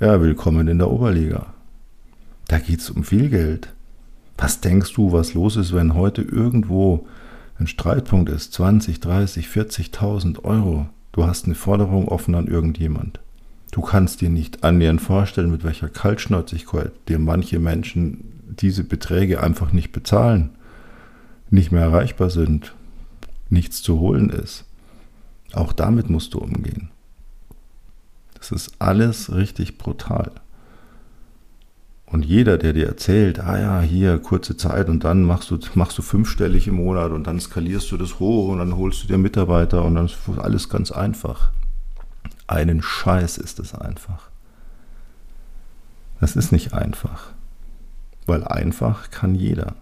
Ja, 0.00 0.20
willkommen 0.20 0.68
in 0.68 0.78
der 0.78 0.90
Oberliga. 0.90 1.54
Da 2.50 2.58
geht 2.58 2.80
es 2.80 2.90
um 2.90 3.04
viel 3.04 3.30
Geld. 3.30 3.72
Was 4.36 4.60
denkst 4.60 4.94
du, 4.94 5.12
was 5.12 5.34
los 5.34 5.54
ist, 5.54 5.72
wenn 5.72 5.94
heute 5.94 6.22
irgendwo 6.22 7.06
ein 7.60 7.68
Streitpunkt 7.68 8.28
ist? 8.28 8.52
20, 8.54 8.98
30, 8.98 9.46
40.000 9.46 10.42
Euro. 10.42 10.88
Du 11.12 11.24
hast 11.24 11.44
eine 11.44 11.54
Forderung 11.54 12.08
offen 12.08 12.34
an 12.34 12.48
irgendjemand. 12.48 13.20
Du 13.70 13.82
kannst 13.82 14.20
dir 14.20 14.30
nicht 14.30 14.64
annähernd 14.64 15.00
vorstellen, 15.00 15.52
mit 15.52 15.62
welcher 15.62 15.88
Kaltschnäuzigkeit 15.88 16.90
dir 17.08 17.20
manche 17.20 17.60
Menschen 17.60 18.32
diese 18.48 18.82
Beträge 18.82 19.40
einfach 19.40 19.72
nicht 19.72 19.92
bezahlen, 19.92 20.50
nicht 21.50 21.70
mehr 21.70 21.82
erreichbar 21.82 22.30
sind, 22.30 22.74
nichts 23.48 23.80
zu 23.80 24.00
holen 24.00 24.28
ist. 24.28 24.64
Auch 25.52 25.72
damit 25.72 26.10
musst 26.10 26.34
du 26.34 26.40
umgehen. 26.40 26.90
Das 28.34 28.50
ist 28.50 28.72
alles 28.80 29.32
richtig 29.32 29.78
brutal. 29.78 30.32
Und 32.10 32.24
jeder, 32.24 32.58
der 32.58 32.72
dir 32.72 32.88
erzählt, 32.88 33.38
ah 33.38 33.58
ja, 33.58 33.80
hier 33.80 34.18
kurze 34.18 34.56
Zeit 34.56 34.88
und 34.88 35.04
dann 35.04 35.22
machst 35.22 35.50
du, 35.52 35.58
machst 35.74 35.96
du 35.96 36.02
fünfstellig 36.02 36.66
im 36.66 36.74
Monat 36.74 37.12
und 37.12 37.24
dann 37.28 37.38
skalierst 37.38 37.90
du 37.92 37.96
das 37.96 38.18
hoch 38.18 38.48
und 38.48 38.58
dann 38.58 38.76
holst 38.76 39.04
du 39.04 39.06
dir 39.06 39.16
Mitarbeiter 39.16 39.84
und 39.84 39.94
dann 39.94 40.06
ist 40.06 40.18
alles 40.38 40.68
ganz 40.68 40.90
einfach. 40.90 41.52
Einen 42.48 42.82
Scheiß 42.82 43.38
ist 43.38 43.60
es 43.60 43.76
einfach. 43.76 44.28
Das 46.18 46.34
ist 46.34 46.50
nicht 46.50 46.74
einfach. 46.74 47.32
Weil 48.26 48.42
einfach 48.42 49.12
kann 49.12 49.36
jeder. 49.36 49.76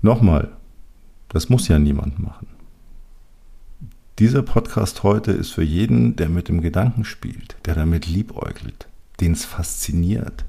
Nochmal, 0.00 0.48
das 1.28 1.50
muss 1.50 1.68
ja 1.68 1.78
niemand 1.78 2.18
machen. 2.20 2.46
Dieser 4.18 4.42
Podcast 4.42 5.02
heute 5.02 5.30
ist 5.30 5.50
für 5.50 5.62
jeden, 5.62 6.16
der 6.16 6.30
mit 6.30 6.48
dem 6.48 6.62
Gedanken 6.62 7.04
spielt, 7.04 7.56
der 7.66 7.74
damit 7.74 8.06
liebäugelt 8.06 8.88
den 9.20 9.32
es 9.32 9.44
fasziniert, 9.44 10.44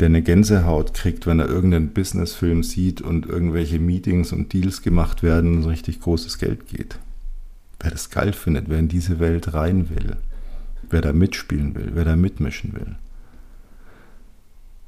der 0.00 0.06
eine 0.06 0.22
Gänsehaut 0.22 0.94
kriegt, 0.94 1.26
wenn 1.26 1.40
er 1.40 1.48
irgendeinen 1.48 1.92
Businessfilm 1.92 2.62
sieht 2.62 3.00
und 3.00 3.26
irgendwelche 3.26 3.78
Meetings 3.78 4.32
und 4.32 4.52
Deals 4.52 4.82
gemacht 4.82 5.22
werden 5.22 5.56
und 5.56 5.62
so 5.62 5.68
richtig 5.70 6.00
großes 6.00 6.38
Geld 6.38 6.66
geht. 6.66 6.98
Wer 7.80 7.90
das 7.90 8.10
geil 8.10 8.32
findet, 8.32 8.68
wer 8.68 8.78
in 8.78 8.88
diese 8.88 9.20
Welt 9.20 9.54
rein 9.54 9.90
will, 9.90 10.16
wer 10.90 11.00
da 11.00 11.12
mitspielen 11.12 11.74
will, 11.74 11.92
wer 11.94 12.04
da 12.04 12.16
mitmischen 12.16 12.72
will, 12.74 12.96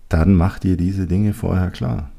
dann 0.09 0.35
macht 0.35 0.65
ihr 0.65 0.77
diese 0.77 1.07
Dinge 1.07 1.35
vorher 1.35 1.71
klar. 1.71 2.11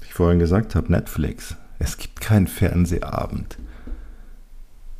Wie 0.00 0.06
ich 0.06 0.14
vorhin 0.14 0.38
gesagt 0.38 0.74
habe, 0.74 0.90
Netflix. 0.90 1.56
Es 1.78 1.96
gibt 1.96 2.20
keinen 2.20 2.46
Fernsehabend. 2.46 3.58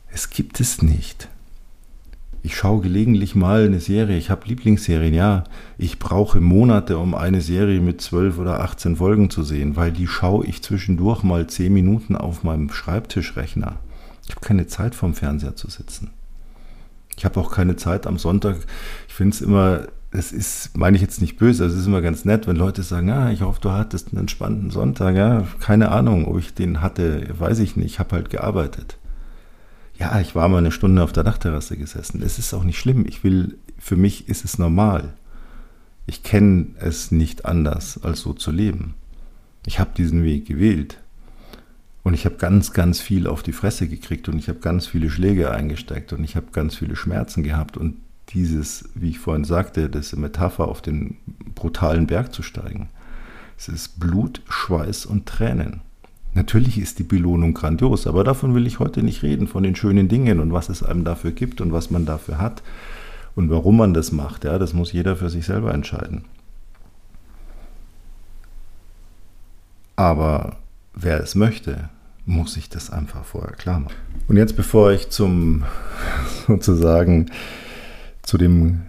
Es 0.09 0.31
gibt 0.31 0.61
es 0.61 0.83
nicht. 0.83 1.29
Ich 2.45 2.57
schaue 2.57 2.81
gelegentlich 2.81 3.37
mal 3.37 3.67
eine 3.67 3.79
Serie. 3.79 4.19
Ich 4.19 4.29
habe 4.29 4.49
Lieblingsserien. 4.49 5.15
Ja, 5.15 5.45
ich 5.79 6.01
brauche 6.01 6.41
Monate, 6.41 6.99
um 6.99 7.15
eine 7.15 7.41
Serie 7.41 7.81
mit 7.81 8.01
12 8.01 8.39
oder 8.39 8.61
18 8.61 8.97
Folgen 8.97 9.31
zu 9.31 9.45
sehen, 9.45 9.77
weil 9.77 9.93
die 9.93 10.09
schaue 10.09 10.45
ich 10.45 10.61
zwischendurch 10.61 11.23
mal 11.23 11.47
10 11.47 11.73
Minuten 11.73 12.17
auf 12.17 12.43
meinem 12.43 12.71
Schreibtischrechner. 12.71 13.77
Ich 14.27 14.35
habe 14.35 14.45
keine 14.45 14.67
Zeit 14.67 14.97
vorm 14.97 15.15
Fernseher 15.15 15.55
zu 15.55 15.71
sitzen. 15.71 16.11
Ich 17.17 17.25
habe 17.25 17.39
auch 17.39 17.53
keine 17.53 17.77
Zeit 17.77 18.09
am 18.09 18.19
Sonntag. 18.19 18.57
Ich 19.07 19.15
finde 19.15 19.35
es 19.37 19.41
immer, 19.41 19.87
es 20.11 20.33
ist, 20.33 20.77
meine 20.77 20.97
ich 20.97 21.03
jetzt 21.03 21.21
nicht 21.21 21.37
böse, 21.37 21.65
es 21.65 21.75
ist 21.75 21.87
immer 21.87 22.03
ganz 22.03 22.25
nett, 22.25 22.49
wenn 22.49 22.57
Leute 22.57 22.83
sagen, 22.83 23.11
ah, 23.11 23.31
ich 23.31 23.43
hoffe, 23.43 23.61
du 23.61 23.71
hattest 23.71 24.09
einen 24.09 24.23
entspannten 24.23 24.71
Sonntag. 24.71 25.15
Ja, 25.15 25.47
keine 25.61 25.93
Ahnung, 25.93 26.27
ob 26.27 26.39
ich 26.39 26.55
den 26.55 26.81
hatte, 26.81 27.29
weiß 27.39 27.61
ich 27.61 27.77
nicht. 27.77 27.87
Ich 27.87 27.99
habe 28.01 28.17
halt 28.17 28.31
gearbeitet. 28.31 28.99
Ja, 30.03 30.19
ich 30.19 30.35
war 30.35 30.49
mal 30.49 30.59
eine 30.59 30.73
Stunde 30.73 31.05
auf 31.05 31.13
der 31.13 31.23
Dachterrasse 31.23 31.77
gesessen. 31.77 32.23
Es 32.23 32.37
ist 32.37 32.53
auch 32.55 32.65
nicht 32.65 32.81
schlimm. 32.81 33.07
Ich 33.07 33.23
will, 33.23 33.57
für 33.79 33.95
mich 33.95 34.29
ist 34.29 34.45
es 34.45 34.59
normal. 34.59 35.13
Ich 36.07 36.25
kenne 36.25 36.71
es 36.81 37.13
nicht 37.13 37.45
anders, 37.45 38.03
als 38.03 38.19
so 38.19 38.33
zu 38.33 38.51
leben. 38.51 38.95
Ich 39.65 39.79
habe 39.79 39.93
diesen 39.97 40.25
Weg 40.25 40.45
gewählt. 40.45 40.99
Und 42.03 42.15
ich 42.15 42.25
habe 42.25 42.35
ganz, 42.35 42.73
ganz 42.73 43.01
viel 43.01 43.29
auf 43.29 43.45
die 43.45 43.53
Fresse 43.53 43.87
gekriegt 43.87 44.29
und 44.29 44.41
ich 44.41 44.49
habe 44.49 44.59
ganz 44.59 44.89
viele 44.89 45.09
Schläge 45.09 45.53
eingesteckt 45.53 46.13
und 46.13 46.25
ich 46.25 46.35
habe 46.35 46.47
ganz 46.51 46.75
viele 46.75 46.97
Schmerzen 46.97 47.45
gehabt. 47.45 47.77
Und 47.77 47.99
dieses, 48.31 48.89
wie 48.97 49.11
ich 49.11 49.21
vorhin 49.21 49.45
sagte, 49.45 49.89
das 49.89 50.17
Metapher 50.17 50.67
auf 50.67 50.83
den 50.83 51.19
brutalen 51.55 52.09
Berg 52.09 52.35
zu 52.35 52.43
steigen, 52.43 52.89
es 53.57 53.69
ist 53.69 54.01
Blut, 54.01 54.43
Schweiß 54.49 55.07
und 55.07 55.27
Tränen. 55.27 55.81
Natürlich 56.35 56.79
ist 56.79 56.99
die 56.99 57.05
Belohnung 57.05 57.53
grandios, 57.53 58.07
aber 58.07 58.25
davon 58.25 58.55
will 58.55 58.67
ich 58.67 58.79
heute 58.79 59.03
nicht 59.03 59.23
reden, 59.23 59.47
von 59.47 59.63
den 59.63 59.77
schönen 59.77 60.09
Dingen 60.09 60.41
und 60.41 60.53
was 60.53 60.71
es 60.71 60.83
einem 60.83 61.05
dafür 61.05 61.33
gibt 61.33 61.61
und 61.61 61.73
was 61.73 61.91
man 61.91 62.07
dafür 62.07 62.39
hat 62.39 62.63
und 63.35 63.51
warum 63.51 63.77
man 63.77 63.93
das 63.93 64.13
macht. 64.13 64.45
Ja, 64.45 64.59
das 64.59 64.73
muss 64.73 64.93
jeder 64.93 65.17
für 65.17 65.29
sich 65.29 65.45
selber 65.45 65.75
entscheiden. 65.75 66.25
Aber 69.97 70.57
wer 70.95 71.21
es 71.21 71.35
möchte, 71.35 71.91
muss 72.25 72.55
sich 72.55 72.71
das 72.71 72.91
einfach 72.91 73.25
vorher 73.25 73.53
klar 73.53 73.81
machen. 73.81 73.97
Und 74.27 74.37
jetzt, 74.37 74.57
bevor 74.57 74.93
ich 74.93 75.11
zum 75.11 75.65
sozusagen 76.47 77.31
zu 78.23 78.39
dem 78.39 78.83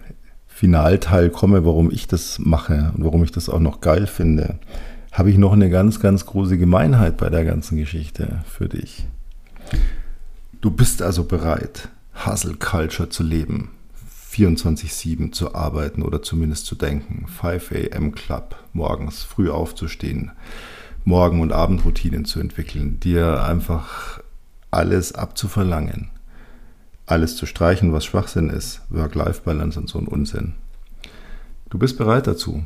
Finalteil 0.46 1.30
komme, 1.30 1.66
warum 1.66 1.90
ich 1.90 2.06
das 2.06 2.38
mache 2.38 2.92
und 2.96 3.04
warum 3.04 3.24
ich 3.24 3.32
das 3.32 3.48
auch 3.48 3.60
noch 3.60 3.80
geil 3.80 4.06
finde, 4.06 4.58
habe 5.14 5.30
ich 5.30 5.38
noch 5.38 5.52
eine 5.52 5.70
ganz, 5.70 6.00
ganz 6.00 6.26
große 6.26 6.58
Gemeinheit 6.58 7.16
bei 7.16 7.30
der 7.30 7.44
ganzen 7.44 7.78
Geschichte 7.78 8.42
für 8.48 8.68
dich. 8.68 9.06
Du 10.60 10.72
bist 10.72 11.02
also 11.02 11.22
bereit, 11.22 11.88
Hustle 12.26 12.54
Culture 12.54 13.08
zu 13.08 13.22
leben, 13.22 13.70
24-7 14.32 15.30
zu 15.30 15.54
arbeiten 15.54 16.02
oder 16.02 16.20
zumindest 16.20 16.66
zu 16.66 16.74
denken, 16.74 17.28
5 17.28 17.70
a.m. 17.70 18.12
Club, 18.12 18.56
morgens 18.72 19.22
früh 19.22 19.50
aufzustehen, 19.50 20.32
Morgen- 21.04 21.40
und 21.40 21.52
Abendroutinen 21.52 22.24
zu 22.24 22.40
entwickeln, 22.40 22.98
dir 22.98 23.44
einfach 23.44 24.20
alles 24.72 25.12
abzuverlangen, 25.12 26.10
alles 27.06 27.36
zu 27.36 27.46
streichen, 27.46 27.92
was 27.92 28.04
Schwachsinn 28.04 28.50
ist, 28.50 28.80
Work-Life-Balance 28.88 29.78
und 29.78 29.88
so 29.88 30.00
ein 30.00 30.08
Unsinn. 30.08 30.54
Du 31.70 31.78
bist 31.78 31.98
bereit 31.98 32.26
dazu 32.26 32.64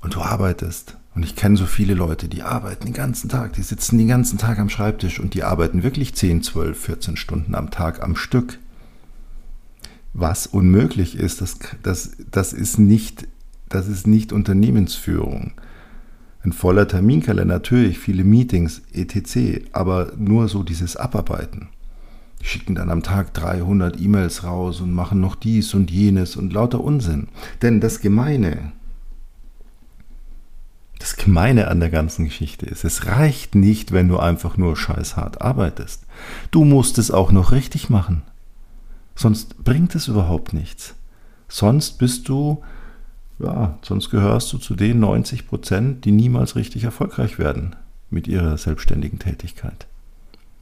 und 0.00 0.14
du 0.14 0.22
arbeitest 0.22 0.96
und 1.14 1.24
ich 1.24 1.34
kenne 1.34 1.56
so 1.56 1.66
viele 1.66 1.94
Leute, 1.94 2.28
die 2.28 2.42
arbeiten 2.42 2.86
den 2.86 2.94
ganzen 2.94 3.28
Tag, 3.28 3.54
die 3.54 3.62
sitzen 3.62 3.98
den 3.98 4.08
ganzen 4.08 4.38
Tag 4.38 4.58
am 4.58 4.68
Schreibtisch 4.68 5.18
und 5.18 5.34
die 5.34 5.42
arbeiten 5.42 5.82
wirklich 5.82 6.14
10, 6.14 6.42
12, 6.42 6.78
14 6.78 7.16
Stunden 7.16 7.54
am 7.54 7.70
Tag 7.70 8.02
am 8.02 8.14
Stück. 8.14 8.58
Was 10.12 10.46
unmöglich 10.46 11.16
ist, 11.16 11.40
das, 11.40 11.58
das, 11.82 12.12
das, 12.30 12.52
ist, 12.52 12.78
nicht, 12.78 13.26
das 13.68 13.88
ist 13.88 14.06
nicht 14.06 14.32
Unternehmensführung. 14.32 15.52
Ein 16.42 16.52
voller 16.52 16.88
Terminkalender, 16.88 17.54
natürlich 17.54 17.98
viele 17.98 18.24
Meetings, 18.24 18.82
etc., 18.92 19.66
aber 19.72 20.12
nur 20.16 20.48
so 20.48 20.62
dieses 20.62 20.96
Abarbeiten. 20.96 21.68
Die 22.40 22.46
schicken 22.46 22.74
dann 22.74 22.88
am 22.88 23.02
Tag 23.02 23.34
300 23.34 24.00
E-Mails 24.00 24.44
raus 24.44 24.80
und 24.80 24.92
machen 24.92 25.20
noch 25.20 25.34
dies 25.34 25.74
und 25.74 25.90
jenes 25.90 26.36
und 26.36 26.52
lauter 26.52 26.82
Unsinn. 26.82 27.28
Denn 27.60 27.80
das 27.80 28.00
Gemeine, 28.00 28.72
das 31.00 31.16
Gemeine 31.16 31.66
an 31.66 31.80
der 31.80 31.90
ganzen 31.90 32.26
Geschichte 32.26 32.66
ist, 32.66 32.84
es 32.84 33.06
reicht 33.06 33.56
nicht, 33.56 33.90
wenn 33.90 34.06
du 34.06 34.18
einfach 34.18 34.56
nur 34.56 34.76
scheißhart 34.76 35.40
arbeitest. 35.40 36.04
Du 36.52 36.64
musst 36.64 36.98
es 36.98 37.10
auch 37.10 37.32
noch 37.32 37.50
richtig 37.50 37.90
machen. 37.90 38.22
Sonst 39.16 39.64
bringt 39.64 39.94
es 39.96 40.06
überhaupt 40.06 40.52
nichts. 40.52 40.94
Sonst 41.48 41.98
bist 41.98 42.28
du 42.28 42.62
ja, 43.42 43.78
sonst 43.82 44.10
gehörst 44.10 44.52
du 44.52 44.58
zu 44.58 44.74
den 44.74 45.00
90 45.00 45.46
Prozent, 45.46 46.04
die 46.04 46.12
niemals 46.12 46.56
richtig 46.56 46.84
erfolgreich 46.84 47.38
werden 47.38 47.74
mit 48.10 48.28
ihrer 48.28 48.58
selbstständigen 48.58 49.18
Tätigkeit. 49.18 49.86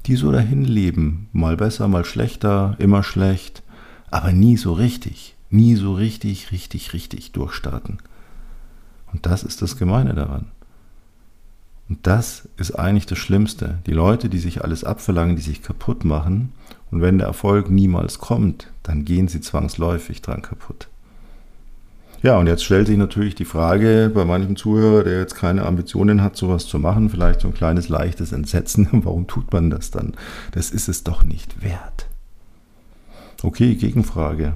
Die 0.06 0.16
so 0.16 0.30
dahin 0.30 0.64
leben, 0.64 1.28
mal 1.32 1.56
besser, 1.56 1.88
mal 1.88 2.04
schlechter, 2.04 2.76
immer 2.78 3.02
schlecht, 3.02 3.62
aber 4.10 4.32
nie 4.32 4.56
so 4.56 4.72
richtig, 4.72 5.34
nie 5.50 5.74
so 5.74 5.94
richtig, 5.94 6.52
richtig, 6.52 6.92
richtig 6.92 7.32
durchstarten. 7.32 7.98
Und 9.12 9.26
das 9.26 9.42
ist 9.42 9.62
das 9.62 9.76
Gemeine 9.76 10.14
daran. 10.14 10.46
Und 11.88 12.06
das 12.06 12.48
ist 12.58 12.72
eigentlich 12.72 13.06
das 13.06 13.18
Schlimmste. 13.18 13.78
Die 13.86 13.92
Leute, 13.92 14.28
die 14.28 14.38
sich 14.38 14.62
alles 14.62 14.84
abverlangen, 14.84 15.36
die 15.36 15.42
sich 15.42 15.62
kaputt 15.62 16.04
machen, 16.04 16.52
und 16.90 17.02
wenn 17.02 17.18
der 17.18 17.26
Erfolg 17.26 17.70
niemals 17.70 18.18
kommt, 18.18 18.68
dann 18.82 19.04
gehen 19.04 19.28
sie 19.28 19.40
zwangsläufig 19.40 20.22
dran 20.22 20.42
kaputt. 20.42 20.88
Ja, 22.22 22.36
und 22.38 22.46
jetzt 22.48 22.64
stellt 22.64 22.88
sich 22.88 22.96
natürlich 22.96 23.36
die 23.36 23.44
Frage 23.44 24.10
bei 24.12 24.24
manchem 24.24 24.56
Zuhörer, 24.56 25.04
der 25.04 25.20
jetzt 25.20 25.36
keine 25.36 25.64
Ambitionen 25.64 26.22
hat, 26.22 26.36
sowas 26.36 26.66
zu 26.66 26.78
machen, 26.78 27.10
vielleicht 27.10 27.40
so 27.40 27.48
ein 27.48 27.54
kleines 27.54 27.88
leichtes 27.88 28.32
Entsetzen, 28.32 28.88
warum 29.04 29.26
tut 29.26 29.52
man 29.52 29.70
das 29.70 29.90
dann? 29.90 30.14
Das 30.52 30.70
ist 30.70 30.88
es 30.88 31.04
doch 31.04 31.22
nicht 31.22 31.62
wert. 31.62 32.06
Okay, 33.42 33.76
Gegenfrage. 33.76 34.54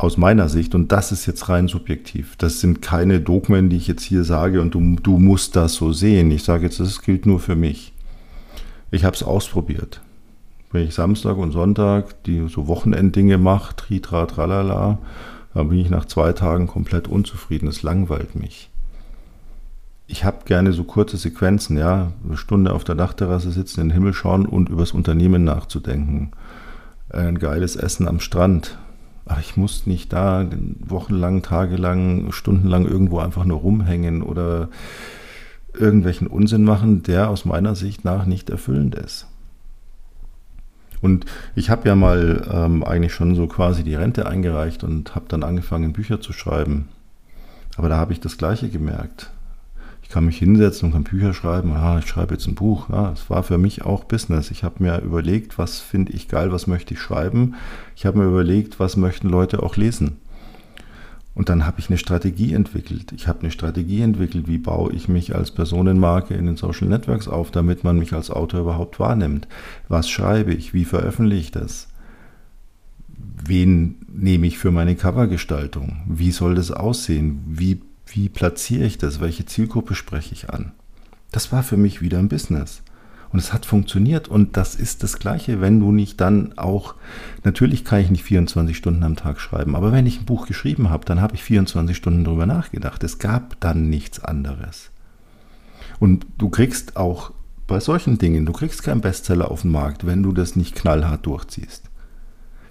Aus 0.00 0.16
meiner 0.16 0.48
Sicht, 0.48 0.76
und 0.76 0.92
das 0.92 1.10
ist 1.10 1.26
jetzt 1.26 1.48
rein 1.48 1.66
subjektiv, 1.66 2.36
das 2.36 2.60
sind 2.60 2.80
keine 2.82 3.20
Dogmen, 3.20 3.68
die 3.68 3.76
ich 3.76 3.88
jetzt 3.88 4.04
hier 4.04 4.22
sage 4.22 4.60
und 4.60 4.72
du, 4.74 4.96
du 5.02 5.18
musst 5.18 5.56
das 5.56 5.74
so 5.74 5.92
sehen. 5.92 6.30
Ich 6.30 6.44
sage 6.44 6.64
jetzt, 6.64 6.78
das 6.78 7.02
gilt 7.02 7.26
nur 7.26 7.40
für 7.40 7.56
mich. 7.56 7.92
Ich 8.92 9.04
habe 9.04 9.16
es 9.16 9.24
ausprobiert. 9.24 10.00
Wenn 10.70 10.86
ich 10.86 10.94
Samstag 10.94 11.36
und 11.36 11.50
Sonntag 11.50 12.22
die 12.24 12.46
so 12.48 12.68
Wochenenddinge 12.68 13.38
mache, 13.38 13.74
tritra, 13.74 14.26
tralala, 14.26 14.98
dann 15.52 15.68
bin 15.68 15.78
ich 15.78 15.90
nach 15.90 16.04
zwei 16.04 16.32
Tagen 16.32 16.68
komplett 16.68 17.08
unzufrieden. 17.08 17.66
Es 17.68 17.82
langweilt 17.82 18.36
mich. 18.36 18.70
Ich 20.06 20.24
habe 20.24 20.44
gerne 20.44 20.72
so 20.72 20.84
kurze 20.84 21.16
Sequenzen, 21.16 21.76
ja, 21.76 22.12
eine 22.24 22.36
Stunde 22.36 22.72
auf 22.72 22.84
der 22.84 22.94
Dachterrasse 22.94 23.50
sitzen, 23.50 23.80
in 23.80 23.88
den 23.88 23.94
Himmel 23.94 24.14
schauen 24.14 24.46
und 24.46 24.68
übers 24.68 24.92
Unternehmen 24.92 25.42
nachzudenken. 25.42 26.30
Ein 27.10 27.38
geiles 27.38 27.74
Essen 27.74 28.06
am 28.06 28.20
Strand. 28.20 28.78
Aber 29.28 29.40
ich 29.40 29.56
muss 29.56 29.86
nicht 29.86 30.12
da 30.12 30.48
wochenlang, 30.80 31.42
tagelang, 31.42 32.32
stundenlang 32.32 32.86
irgendwo 32.86 33.18
einfach 33.18 33.44
nur 33.44 33.58
rumhängen 33.58 34.22
oder 34.22 34.68
irgendwelchen 35.74 36.26
Unsinn 36.26 36.64
machen, 36.64 37.02
der 37.02 37.28
aus 37.28 37.44
meiner 37.44 37.74
Sicht 37.74 38.04
nach 38.04 38.24
nicht 38.24 38.48
erfüllend 38.48 38.94
ist. 38.94 39.26
Und 41.00 41.26
ich 41.54 41.70
habe 41.70 41.86
ja 41.88 41.94
mal 41.94 42.48
ähm, 42.50 42.82
eigentlich 42.82 43.12
schon 43.12 43.34
so 43.34 43.46
quasi 43.46 43.84
die 43.84 43.94
Rente 43.94 44.26
eingereicht 44.26 44.82
und 44.82 45.14
habe 45.14 45.26
dann 45.28 45.44
angefangen, 45.44 45.92
Bücher 45.92 46.20
zu 46.20 46.32
schreiben. 46.32 46.88
Aber 47.76 47.88
da 47.88 47.96
habe 47.96 48.12
ich 48.12 48.20
das 48.20 48.38
Gleiche 48.38 48.68
gemerkt. 48.68 49.30
Ich 50.08 50.14
kann 50.14 50.24
mich 50.24 50.38
hinsetzen 50.38 50.86
und 50.86 50.92
kann 50.94 51.04
Bücher 51.04 51.34
schreiben. 51.34 51.72
Ah, 51.72 51.98
ich 51.98 52.06
schreibe 52.06 52.32
jetzt 52.32 52.46
ein 52.46 52.54
Buch. 52.54 52.88
Ja, 52.88 53.12
es 53.12 53.28
war 53.28 53.42
für 53.42 53.58
mich 53.58 53.82
auch 53.82 54.04
Business. 54.04 54.50
Ich 54.50 54.64
habe 54.64 54.82
mir 54.82 55.02
überlegt, 55.02 55.58
was 55.58 55.80
finde 55.80 56.12
ich 56.12 56.28
geil, 56.28 56.50
was 56.50 56.66
möchte 56.66 56.94
ich 56.94 57.00
schreiben. 57.00 57.56
Ich 57.94 58.06
habe 58.06 58.16
mir 58.16 58.24
überlegt, 58.24 58.80
was 58.80 58.96
möchten 58.96 59.28
Leute 59.28 59.62
auch 59.62 59.76
lesen. 59.76 60.16
Und 61.34 61.50
dann 61.50 61.66
habe 61.66 61.78
ich 61.80 61.90
eine 61.90 61.98
Strategie 61.98 62.54
entwickelt. 62.54 63.12
Ich 63.12 63.28
habe 63.28 63.40
eine 63.40 63.50
Strategie 63.50 64.00
entwickelt, 64.00 64.48
wie 64.48 64.56
baue 64.56 64.94
ich 64.94 65.08
mich 65.08 65.34
als 65.34 65.50
Personenmarke 65.50 66.32
in 66.32 66.46
den 66.46 66.56
Social 66.56 66.88
Networks 66.88 67.28
auf, 67.28 67.50
damit 67.50 67.84
man 67.84 67.98
mich 67.98 68.14
als 68.14 68.30
Autor 68.30 68.60
überhaupt 68.60 68.98
wahrnimmt. 68.98 69.46
Was 69.88 70.08
schreibe 70.08 70.54
ich? 70.54 70.72
Wie 70.72 70.86
veröffentliche 70.86 71.42
ich 71.42 71.50
das? 71.50 71.88
Wen 73.44 73.96
nehme 74.10 74.46
ich 74.46 74.56
für 74.56 74.70
meine 74.70 74.96
Covergestaltung? 74.96 75.98
Wie 76.06 76.30
soll 76.30 76.54
das 76.54 76.70
aussehen? 76.70 77.42
Wie, 77.46 77.82
wie 78.10 78.28
platziere 78.28 78.84
ich 78.84 78.98
das? 78.98 79.20
Welche 79.20 79.46
Zielgruppe 79.46 79.94
spreche 79.94 80.34
ich 80.34 80.50
an? 80.50 80.72
Das 81.30 81.52
war 81.52 81.62
für 81.62 81.76
mich 81.76 82.00
wieder 82.00 82.18
ein 82.18 82.28
Business. 82.28 82.82
Und 83.30 83.38
es 83.38 83.52
hat 83.52 83.66
funktioniert. 83.66 84.28
Und 84.28 84.56
das 84.56 84.74
ist 84.74 85.02
das 85.02 85.18
Gleiche, 85.18 85.60
wenn 85.60 85.80
du 85.80 85.92
nicht 85.92 86.20
dann 86.20 86.56
auch, 86.56 86.94
natürlich 87.44 87.84
kann 87.84 88.00
ich 88.00 88.10
nicht 88.10 88.24
24 88.24 88.76
Stunden 88.76 89.02
am 89.02 89.16
Tag 89.16 89.40
schreiben, 89.40 89.76
aber 89.76 89.92
wenn 89.92 90.06
ich 90.06 90.20
ein 90.20 90.26
Buch 90.26 90.46
geschrieben 90.46 90.88
habe, 90.90 91.04
dann 91.04 91.20
habe 91.20 91.34
ich 91.34 91.42
24 91.42 91.96
Stunden 91.96 92.24
darüber 92.24 92.46
nachgedacht. 92.46 93.04
Es 93.04 93.18
gab 93.18 93.60
dann 93.60 93.88
nichts 93.90 94.24
anderes. 94.24 94.90
Und 96.00 96.26
du 96.38 96.48
kriegst 96.48 96.96
auch 96.96 97.32
bei 97.66 97.80
solchen 97.80 98.18
Dingen, 98.18 98.46
du 98.46 98.52
kriegst 98.52 98.82
keinen 98.82 99.02
Bestseller 99.02 99.50
auf 99.50 99.62
den 99.62 99.72
Markt, 99.72 100.06
wenn 100.06 100.22
du 100.22 100.32
das 100.32 100.56
nicht 100.56 100.74
knallhart 100.74 101.26
durchziehst. 101.26 101.84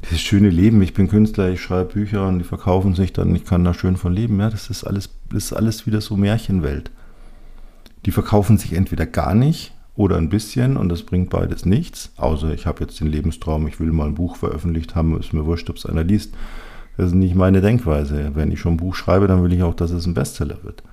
Dieses 0.04 0.21
schöne 0.21 0.50
Leben, 0.50 0.82
ich 0.82 0.93
bin 0.93 1.08
Künstler, 1.08 1.50
ich 1.50 1.62
schreibe 1.62 1.93
Bücher 1.93 2.28
und 2.28 2.39
die 2.39 2.45
verkaufen 2.45 2.95
sich 2.95 3.13
dann, 3.13 3.36
ich 3.36 3.45
kann 3.45 3.63
da 3.63 3.73
schön 3.73 3.97
von 3.97 4.13
leben, 4.13 4.39
ja, 4.39 4.50
das 4.50 4.69
ist 4.69 4.84
alles, 4.84 5.10
ist 5.33 5.53
alles 5.53 5.85
wieder 5.85 6.01
so 6.01 6.15
Märchenwelt. 6.17 6.91
Die 8.05 8.11
verkaufen 8.11 8.57
sich 8.57 8.73
entweder 8.73 9.05
gar 9.05 9.33
nicht 9.33 9.73
oder 9.95 10.17
ein 10.17 10.29
bisschen 10.29 10.77
und 10.77 10.89
das 10.89 11.03
bringt 11.03 11.29
beides 11.29 11.65
nichts. 11.65 12.11
Außer 12.17 12.53
ich 12.53 12.65
habe 12.65 12.81
jetzt 12.81 12.99
den 12.99 13.07
Lebenstraum, 13.07 13.67
ich 13.67 13.79
will 13.79 13.91
mal 13.91 14.07
ein 14.07 14.15
Buch 14.15 14.35
veröffentlicht 14.35 14.95
haben, 14.95 15.19
ist 15.19 15.33
mir 15.33 15.45
wurscht, 15.45 15.69
ob 15.69 15.77
es 15.77 15.85
einer 15.85 16.03
liest. 16.03 16.33
Das 16.95 17.07
ist 17.07 17.15
nicht 17.15 17.35
meine 17.35 17.61
Denkweise. 17.61 18.31
Wenn 18.33 18.51
ich 18.51 18.59
schon 18.59 18.73
ein 18.73 18.77
Buch 18.77 18.95
schreibe, 18.95 19.27
dann 19.27 19.43
will 19.43 19.53
ich 19.53 19.63
auch, 19.63 19.73
dass 19.75 19.91
es 19.91 20.05
ein 20.05 20.13
Bestseller 20.13 20.63
wird. 20.63 20.83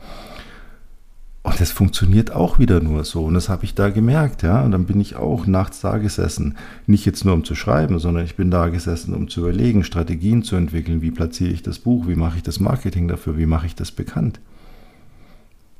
Und 1.44 1.60
das 1.60 1.70
funktioniert 1.70 2.32
auch 2.32 2.58
wieder 2.58 2.80
nur 2.80 3.04
so. 3.04 3.26
Und 3.26 3.34
das 3.34 3.50
habe 3.50 3.64
ich 3.64 3.74
da 3.74 3.90
gemerkt, 3.90 4.42
ja. 4.42 4.62
Und 4.64 4.72
dann 4.72 4.86
bin 4.86 4.98
ich 4.98 5.16
auch 5.16 5.46
nachts 5.46 5.82
da 5.82 5.98
gesessen. 5.98 6.56
Nicht 6.86 7.04
jetzt 7.04 7.26
nur 7.26 7.34
um 7.34 7.44
zu 7.44 7.54
schreiben, 7.54 7.98
sondern 7.98 8.24
ich 8.24 8.34
bin 8.34 8.50
da 8.50 8.70
gesessen, 8.70 9.12
um 9.14 9.28
zu 9.28 9.40
überlegen, 9.40 9.84
Strategien 9.84 10.42
zu 10.42 10.56
entwickeln. 10.56 11.02
Wie 11.02 11.10
platziere 11.10 11.52
ich 11.52 11.62
das 11.62 11.78
Buch? 11.78 12.08
Wie 12.08 12.16
mache 12.16 12.38
ich 12.38 12.42
das 12.42 12.60
Marketing 12.60 13.08
dafür? 13.08 13.36
Wie 13.36 13.44
mache 13.44 13.66
ich 13.66 13.74
das 13.74 13.92
bekannt? 13.92 14.40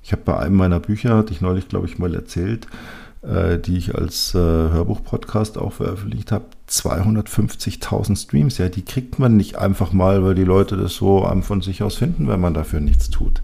Ich 0.03 0.13
habe 0.13 0.21
bei 0.23 0.39
einem 0.39 0.57
meiner 0.57 0.81
Bücher, 0.81 1.17
hatte 1.17 1.33
ich 1.33 1.41
neulich, 1.41 1.67
glaube 1.67 1.87
ich, 1.87 1.99
mal 1.99 2.15
erzählt, 2.15 2.67
äh, 3.23 3.59
die 3.59 3.79
ich 3.79 3.95
als 3.95 4.35
äh, 4.35 4.39
Hörbuch-Podcast 4.39 5.57
auch 5.57 5.73
veröffentlicht 5.73 6.31
habe, 6.31 6.45
250.000 6.69 8.23
Streams. 8.23 8.59
Ja, 8.59 8.69
die 8.69 8.85
kriegt 8.85 9.19
man 9.19 9.39
nicht 9.39 9.57
einfach 9.57 9.95
mal, 9.95 10.23
weil 10.23 10.35
die 10.35 10.45
Leute 10.45 10.77
das 10.77 10.93
so 10.93 11.27
von 11.41 11.63
sich 11.63 11.83
aus 11.83 11.97
finden, 11.97 12.29
wenn 12.29 12.41
man 12.41 12.53
dafür 12.53 12.81
nichts 12.81 13.09
tut. 13.09 13.43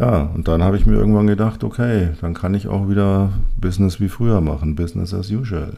Ja, 0.00 0.22
und 0.34 0.48
dann 0.48 0.62
habe 0.62 0.78
ich 0.78 0.86
mir 0.86 0.94
irgendwann 0.94 1.26
gedacht, 1.26 1.62
okay, 1.62 2.12
dann 2.22 2.32
kann 2.32 2.54
ich 2.54 2.68
auch 2.68 2.88
wieder 2.88 3.34
Business 3.58 4.00
wie 4.00 4.08
früher 4.08 4.40
machen, 4.40 4.74
Business 4.74 5.12
as 5.12 5.30
usual. 5.30 5.76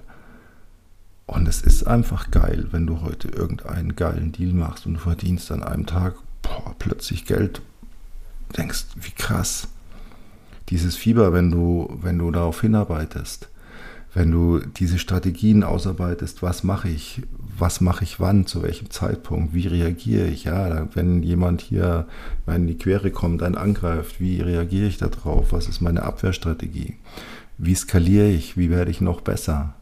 Und 1.26 1.48
es 1.48 1.60
ist 1.60 1.88
einfach 1.88 2.30
geil, 2.30 2.68
wenn 2.70 2.86
du 2.86 3.00
heute 3.00 3.26
irgendeinen 3.26 3.96
geilen 3.96 4.30
Deal 4.30 4.52
machst 4.52 4.86
und 4.86 4.94
du 4.94 5.00
verdienst 5.00 5.50
an 5.50 5.64
einem 5.64 5.86
Tag 5.86 6.14
boah, 6.40 6.72
plötzlich 6.78 7.24
Geld. 7.24 7.62
Denkst, 8.56 8.84
wie 8.94 9.10
krass 9.10 9.66
dieses 10.68 10.94
Fieber, 10.94 11.32
wenn 11.32 11.50
du, 11.50 11.98
wenn 12.00 12.18
du 12.18 12.30
darauf 12.30 12.60
hinarbeitest, 12.60 13.48
wenn 14.14 14.30
du 14.30 14.60
diese 14.60 15.00
Strategien 15.00 15.64
ausarbeitest, 15.64 16.44
was 16.44 16.62
mache 16.62 16.88
ich, 16.88 17.22
was 17.62 17.80
mache 17.80 18.02
ich 18.02 18.18
wann, 18.18 18.44
zu 18.44 18.64
welchem 18.64 18.90
Zeitpunkt, 18.90 19.54
wie 19.54 19.68
reagiere 19.68 20.26
ich, 20.26 20.44
ja, 20.44 20.88
wenn 20.96 21.22
jemand 21.22 21.60
hier 21.60 22.08
in 22.48 22.66
die 22.66 22.76
Quere 22.76 23.12
kommt, 23.12 23.40
einen 23.40 23.56
angreift, 23.56 24.18
wie 24.18 24.40
reagiere 24.40 24.88
ich 24.88 24.98
darauf, 24.98 25.52
was 25.52 25.68
ist 25.68 25.80
meine 25.80 26.02
Abwehrstrategie, 26.02 26.96
wie 27.58 27.74
skaliere 27.76 28.30
ich, 28.30 28.56
wie 28.56 28.68
werde 28.68 28.90
ich 28.90 29.00
noch 29.00 29.20
besser. 29.20 29.74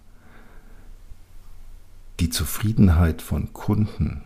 Die 2.21 2.29
Zufriedenheit 2.29 3.23
von 3.23 3.55
Kunden, 3.55 4.21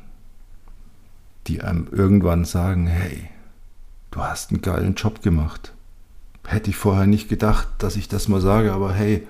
die 1.47 1.63
einem 1.63 1.87
irgendwann 1.93 2.45
sagen, 2.45 2.89
hey, 2.89 3.31
du 4.11 4.19
hast 4.19 4.51
einen 4.51 4.63
geilen 4.63 4.97
Job 4.97 5.23
gemacht, 5.23 5.73
hätte 6.45 6.71
ich 6.71 6.77
vorher 6.77 7.07
nicht 7.07 7.29
gedacht, 7.29 7.69
dass 7.79 7.95
ich 7.95 8.09
das 8.09 8.27
mal 8.27 8.41
sage, 8.41 8.73
aber 8.73 8.93
hey, 8.93 9.29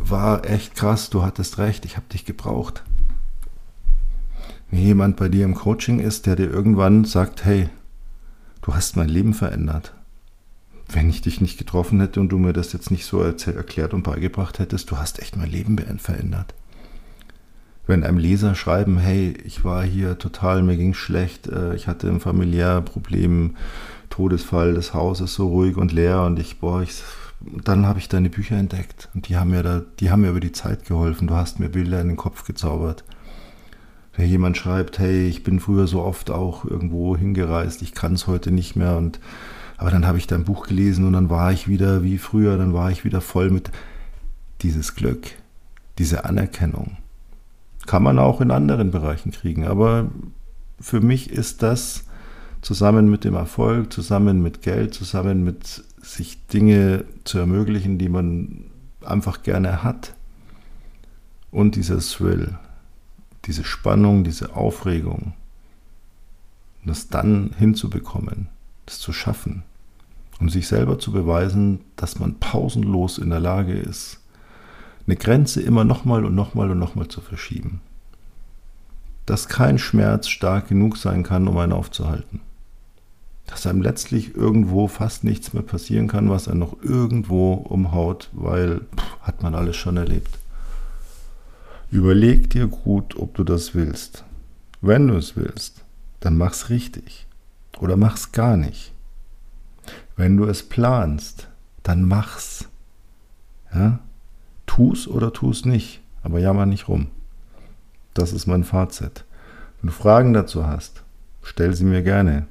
war 0.00 0.44
echt 0.44 0.74
krass, 0.74 1.10
du 1.10 1.22
hattest 1.22 1.58
recht, 1.58 1.84
ich 1.84 1.96
habe 1.96 2.08
dich 2.12 2.24
gebraucht. 2.24 2.82
Wenn 4.70 4.80
jemand 4.80 5.16
bei 5.16 5.28
dir 5.28 5.44
im 5.44 5.54
Coaching 5.54 6.00
ist, 6.00 6.26
der 6.26 6.36
dir 6.36 6.50
irgendwann 6.50 7.04
sagt, 7.04 7.44
hey, 7.44 7.68
du 8.62 8.74
hast 8.74 8.96
mein 8.96 9.08
Leben 9.08 9.34
verändert. 9.34 9.94
Wenn 10.88 11.08
ich 11.08 11.20
dich 11.20 11.40
nicht 11.40 11.58
getroffen 11.58 12.00
hätte 12.00 12.20
und 12.20 12.28
du 12.28 12.38
mir 12.38 12.52
das 12.52 12.72
jetzt 12.72 12.90
nicht 12.90 13.06
so 13.06 13.20
erklärt 13.20 13.94
und 13.94 14.02
beigebracht 14.02 14.58
hättest, 14.58 14.90
du 14.90 14.98
hast 14.98 15.20
echt 15.20 15.36
mein 15.36 15.50
Leben 15.50 15.76
verändert. 15.98 16.54
Wenn 17.86 18.02
einem 18.02 18.18
Leser 18.18 18.56
schreiben, 18.56 18.98
hey, 18.98 19.36
ich 19.44 19.64
war 19.64 19.84
hier 19.84 20.18
total, 20.18 20.62
mir 20.62 20.76
ging 20.76 20.94
schlecht, 20.94 21.46
äh, 21.46 21.74
ich 21.74 21.86
hatte 21.86 22.08
ein 22.08 22.20
familiäres 22.20 22.84
Problem, 22.84 23.54
Todesfall, 24.10 24.74
das 24.74 24.94
Haus 24.94 25.20
ist 25.20 25.34
so 25.34 25.48
ruhig 25.48 25.76
und 25.76 25.92
leer 25.92 26.22
und 26.22 26.38
ich, 26.38 26.58
boah, 26.58 26.82
ich, 26.82 27.02
dann 27.64 27.86
habe 27.86 27.98
ich 27.98 28.08
deine 28.08 28.30
Bücher 28.30 28.56
entdeckt 28.56 29.08
und 29.14 29.28
die 29.28 29.36
haben 29.36 29.50
mir 29.50 29.62
da, 29.62 29.82
die 30.00 30.10
haben 30.10 30.22
mir 30.22 30.30
über 30.30 30.40
die 30.40 30.52
Zeit 30.52 30.86
geholfen. 30.86 31.28
Du 31.28 31.34
hast 31.34 31.60
mir 31.60 31.68
Bilder 31.68 32.00
in 32.00 32.08
den 32.08 32.16
Kopf 32.16 32.44
gezaubert. 32.44 33.04
Wenn 34.16 34.28
jemand 34.28 34.56
schreibt, 34.56 34.98
hey, 34.98 35.28
ich 35.28 35.42
bin 35.42 35.60
früher 35.60 35.86
so 35.86 36.02
oft 36.02 36.30
auch 36.30 36.64
irgendwo 36.64 37.16
hingereist, 37.16 37.82
ich 37.82 37.94
kann 37.94 38.14
es 38.14 38.26
heute 38.26 38.50
nicht 38.50 38.76
mehr 38.76 38.96
und 38.96 39.20
aber 39.78 39.90
dann 39.90 40.06
habe 40.06 40.16
ich 40.16 40.26
dein 40.26 40.44
Buch 40.44 40.66
gelesen 40.66 41.06
und 41.06 41.12
dann 41.12 41.28
war 41.28 41.52
ich 41.52 41.68
wieder 41.68 42.02
wie 42.02 42.16
früher, 42.16 42.56
dann 42.56 42.72
war 42.72 42.90
ich 42.90 43.04
wieder 43.04 43.20
voll 43.20 43.50
mit 43.50 43.70
dieses 44.62 44.94
Glück, 44.94 45.26
diese 45.98 46.24
Anerkennung. 46.24 46.96
Kann 47.86 48.02
man 48.02 48.18
auch 48.18 48.40
in 48.40 48.50
anderen 48.50 48.90
Bereichen 48.90 49.32
kriegen, 49.32 49.66
aber 49.66 50.10
für 50.80 51.00
mich 51.00 51.30
ist 51.30 51.62
das 51.62 52.04
zusammen 52.62 53.10
mit 53.10 53.24
dem 53.24 53.34
Erfolg, 53.34 53.92
zusammen 53.92 54.42
mit 54.42 54.62
Geld, 54.62 54.94
zusammen 54.94 55.44
mit 55.44 55.84
sich 56.00 56.46
Dinge 56.46 57.04
zu 57.24 57.38
ermöglichen, 57.38 57.98
die 57.98 58.08
man 58.08 58.64
einfach 59.04 59.42
gerne 59.42 59.82
hat. 59.82 60.14
Und 61.50 61.76
dieser 61.76 61.98
Thrill, 61.98 62.58
diese 63.46 63.64
Spannung, 63.64 64.24
diese 64.24 64.56
Aufregung, 64.56 65.34
das 66.84 67.08
dann 67.08 67.54
hinzubekommen, 67.58 68.48
das 68.86 68.98
zu 68.98 69.12
schaffen 69.12 69.62
und 70.40 70.50
sich 70.50 70.68
selber 70.68 70.98
zu 70.98 71.12
beweisen, 71.12 71.80
dass 71.96 72.18
man 72.18 72.38
pausenlos 72.38 73.18
in 73.18 73.30
der 73.30 73.40
Lage 73.40 73.72
ist, 73.72 74.20
eine 75.06 75.16
Grenze 75.16 75.62
immer 75.62 75.84
nochmal 75.84 76.24
und 76.24 76.34
nochmal 76.34 76.70
und 76.70 76.78
nochmal 76.78 77.08
zu 77.08 77.20
verschieben. 77.20 77.80
Dass 79.24 79.48
kein 79.48 79.78
Schmerz 79.78 80.28
stark 80.28 80.68
genug 80.68 80.96
sein 80.96 81.22
kann, 81.22 81.48
um 81.48 81.56
einen 81.58 81.72
aufzuhalten. 81.72 82.40
Dass 83.46 83.66
einem 83.66 83.82
letztlich 83.82 84.34
irgendwo 84.34 84.88
fast 84.88 85.22
nichts 85.22 85.52
mehr 85.52 85.62
passieren 85.62 86.08
kann, 86.08 86.30
was 86.30 86.48
einen 86.48 86.60
noch 86.60 86.82
irgendwo 86.82 87.54
umhaut, 87.54 88.28
weil 88.32 88.80
pff, 88.96 89.20
hat 89.22 89.42
man 89.42 89.54
alles 89.54 89.76
schon 89.76 89.96
erlebt. 89.96 90.38
Überleg 91.96 92.50
dir 92.50 92.66
gut, 92.66 93.16
ob 93.16 93.34
du 93.36 93.42
das 93.42 93.74
willst. 93.74 94.22
Wenn 94.82 95.08
du 95.08 95.16
es 95.16 95.34
willst, 95.34 95.82
dann 96.20 96.36
mach's 96.36 96.68
richtig. 96.68 97.26
Oder 97.80 97.96
mach's 97.96 98.32
gar 98.32 98.58
nicht. 98.58 98.92
Wenn 100.14 100.36
du 100.36 100.44
es 100.44 100.62
planst, 100.62 101.48
dann 101.82 102.02
mach's. 102.02 102.68
Ja? 103.74 104.00
Tu's 104.66 105.08
oder 105.08 105.32
tu's 105.32 105.64
nicht, 105.64 106.02
aber 106.22 106.38
jammer 106.38 106.66
nicht 106.66 106.86
rum. 106.86 107.06
Das 108.12 108.34
ist 108.34 108.46
mein 108.46 108.64
Fazit. 108.64 109.24
Wenn 109.80 109.88
du 109.88 109.94
Fragen 109.94 110.34
dazu 110.34 110.66
hast, 110.66 111.02
stell 111.42 111.74
sie 111.74 111.84
mir 111.84 112.02
gerne. 112.02 112.46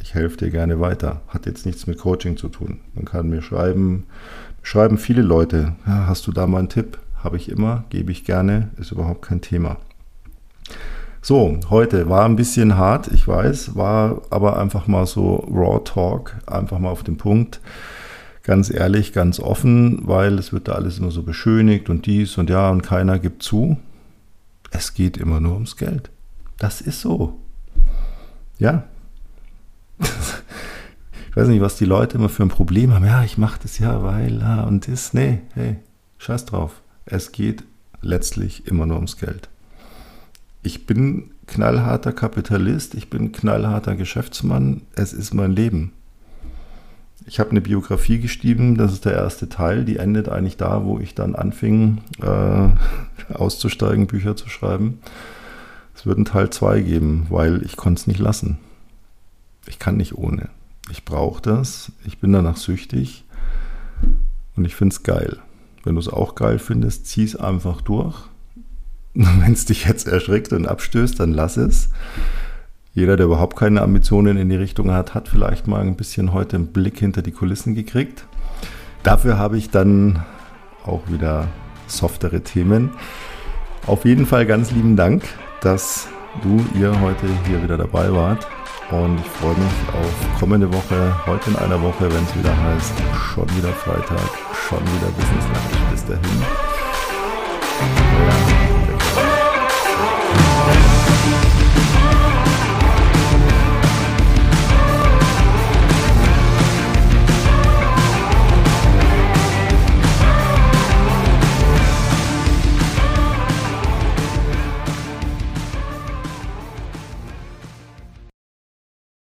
Ich 0.00 0.14
helfe 0.14 0.36
dir 0.36 0.50
gerne 0.50 0.78
weiter. 0.78 1.22
Hat 1.26 1.46
jetzt 1.46 1.66
nichts 1.66 1.88
mit 1.88 1.98
Coaching 1.98 2.36
zu 2.36 2.48
tun. 2.48 2.78
Man 2.94 3.04
kann 3.04 3.30
mir 3.30 3.42
schreiben, 3.42 4.06
schreiben 4.62 4.96
viele 4.96 5.22
Leute, 5.22 5.74
ja, 5.88 6.06
hast 6.06 6.28
du 6.28 6.30
da 6.30 6.46
mal 6.46 6.60
einen 6.60 6.68
Tipp? 6.68 7.00
Habe 7.26 7.38
ich 7.38 7.48
immer, 7.48 7.82
gebe 7.90 8.12
ich 8.12 8.24
gerne, 8.24 8.70
ist 8.78 8.92
überhaupt 8.92 9.22
kein 9.22 9.40
Thema. 9.40 9.78
So, 11.20 11.58
heute 11.70 12.08
war 12.08 12.24
ein 12.24 12.36
bisschen 12.36 12.76
hart, 12.76 13.08
ich 13.08 13.26
weiß, 13.26 13.74
war 13.74 14.22
aber 14.30 14.60
einfach 14.60 14.86
mal 14.86 15.06
so 15.06 15.38
Raw 15.52 15.82
Talk, 15.82 16.36
einfach 16.46 16.78
mal 16.78 16.90
auf 16.90 17.02
den 17.02 17.16
Punkt. 17.16 17.60
Ganz 18.44 18.70
ehrlich, 18.70 19.12
ganz 19.12 19.40
offen, 19.40 20.06
weil 20.06 20.38
es 20.38 20.52
wird 20.52 20.68
da 20.68 20.74
alles 20.74 21.00
immer 21.00 21.10
so 21.10 21.24
beschönigt 21.24 21.90
und 21.90 22.06
dies 22.06 22.38
und 22.38 22.48
ja 22.48 22.70
und 22.70 22.82
keiner 22.82 23.18
gibt 23.18 23.42
zu. 23.42 23.76
Es 24.70 24.94
geht 24.94 25.16
immer 25.16 25.40
nur 25.40 25.54
ums 25.54 25.76
Geld. 25.76 26.10
Das 26.58 26.80
ist 26.80 27.00
so. 27.00 27.40
Ja. 28.58 28.84
Ich 31.28 31.42
weiß 31.42 31.48
nicht, 31.48 31.60
was 31.60 31.76
die 31.76 31.84
Leute 31.84 32.16
immer 32.16 32.30
für 32.30 32.44
ein 32.44 32.48
Problem 32.48 32.94
haben. 32.94 33.04
Ja, 33.04 33.22
ich 33.22 33.36
mache 33.36 33.60
das 33.62 33.78
ja, 33.78 34.02
weil, 34.02 34.38
ja, 34.40 34.62
und 34.62 34.88
das. 34.88 35.12
Nee, 35.12 35.40
hey, 35.52 35.76
scheiß 36.16 36.46
drauf. 36.46 36.80
Es 37.08 37.30
geht 37.30 37.62
letztlich 38.02 38.66
immer 38.66 38.84
nur 38.84 38.96
ums 38.96 39.16
Geld. 39.16 39.48
Ich 40.64 40.86
bin 40.86 41.30
knallharter 41.46 42.12
Kapitalist, 42.12 42.94
ich 42.94 43.08
bin 43.08 43.30
knallharter 43.30 43.94
Geschäftsmann, 43.94 44.82
es 44.96 45.12
ist 45.12 45.32
mein 45.32 45.52
Leben. 45.52 45.92
Ich 47.24 47.38
habe 47.38 47.50
eine 47.50 47.60
Biografie 47.60 48.18
geschrieben, 48.18 48.76
das 48.76 48.92
ist 48.92 49.04
der 49.04 49.14
erste 49.14 49.48
Teil, 49.48 49.84
die 49.84 49.98
endet 49.98 50.28
eigentlich 50.28 50.56
da, 50.56 50.84
wo 50.84 50.98
ich 50.98 51.14
dann 51.14 51.36
anfing 51.36 51.98
äh, 52.20 53.32
auszusteigen, 53.32 54.08
Bücher 54.08 54.34
zu 54.34 54.48
schreiben. 54.48 54.98
Es 55.94 56.06
wird 56.06 56.16
einen 56.16 56.24
Teil 56.24 56.50
2 56.50 56.80
geben, 56.80 57.26
weil 57.30 57.62
ich 57.64 57.76
konnte 57.76 58.00
es 58.00 58.06
nicht 58.08 58.18
lassen. 58.18 58.58
Ich 59.66 59.78
kann 59.78 59.96
nicht 59.96 60.18
ohne. 60.18 60.48
Ich 60.90 61.04
brauche 61.04 61.40
das, 61.40 61.92
ich 62.04 62.18
bin 62.18 62.32
danach 62.32 62.56
süchtig 62.56 63.24
und 64.56 64.64
ich 64.64 64.74
finde 64.74 64.92
es 64.92 65.04
geil. 65.04 65.38
Wenn 65.86 65.94
du 65.94 66.00
es 66.00 66.08
auch 66.08 66.34
geil 66.34 66.58
findest, 66.58 67.06
zieh 67.06 67.22
es 67.22 67.36
einfach 67.36 67.80
durch. 67.80 68.16
Wenn 69.14 69.52
es 69.52 69.66
dich 69.66 69.84
jetzt 69.84 70.08
erschrickt 70.08 70.52
und 70.52 70.66
abstößt, 70.66 71.20
dann 71.20 71.32
lass 71.32 71.56
es. 71.56 71.90
Jeder, 72.92 73.16
der 73.16 73.26
überhaupt 73.26 73.56
keine 73.56 73.82
Ambitionen 73.82 74.36
in 74.36 74.48
die 74.48 74.56
Richtung 74.56 74.90
hat, 74.90 75.14
hat 75.14 75.28
vielleicht 75.28 75.68
mal 75.68 75.82
ein 75.82 75.94
bisschen 75.94 76.32
heute 76.32 76.56
einen 76.56 76.72
Blick 76.72 76.98
hinter 76.98 77.22
die 77.22 77.30
Kulissen 77.30 77.76
gekriegt. 77.76 78.26
Dafür 79.04 79.38
habe 79.38 79.58
ich 79.58 79.70
dann 79.70 80.24
auch 80.84 81.02
wieder 81.08 81.46
softere 81.86 82.40
Themen. 82.40 82.90
Auf 83.86 84.04
jeden 84.04 84.26
Fall 84.26 84.44
ganz 84.44 84.72
lieben 84.72 84.96
Dank, 84.96 85.22
dass 85.60 86.08
du, 86.42 86.66
ihr 86.76 87.00
heute 87.00 87.28
hier 87.46 87.62
wieder 87.62 87.76
dabei 87.76 88.12
wart. 88.12 88.44
Und 88.90 89.18
ich 89.18 89.26
freue 89.26 89.54
mich 89.54 89.94
auf 89.94 90.38
kommende 90.38 90.72
Woche, 90.72 91.14
heute 91.26 91.50
in 91.50 91.56
einer 91.56 91.80
Woche, 91.82 92.02
wenn 92.02 92.22
es 92.22 92.36
wieder 92.36 92.56
heißt, 92.56 92.92
schon 93.34 93.48
wieder 93.56 93.72
Freitag, 93.72 94.30
schon 94.68 94.80
wieder 94.80 95.10
Business 95.16 95.44
Lunch. 95.44 95.90
Bis 95.90 96.04
dahin. 96.04 96.65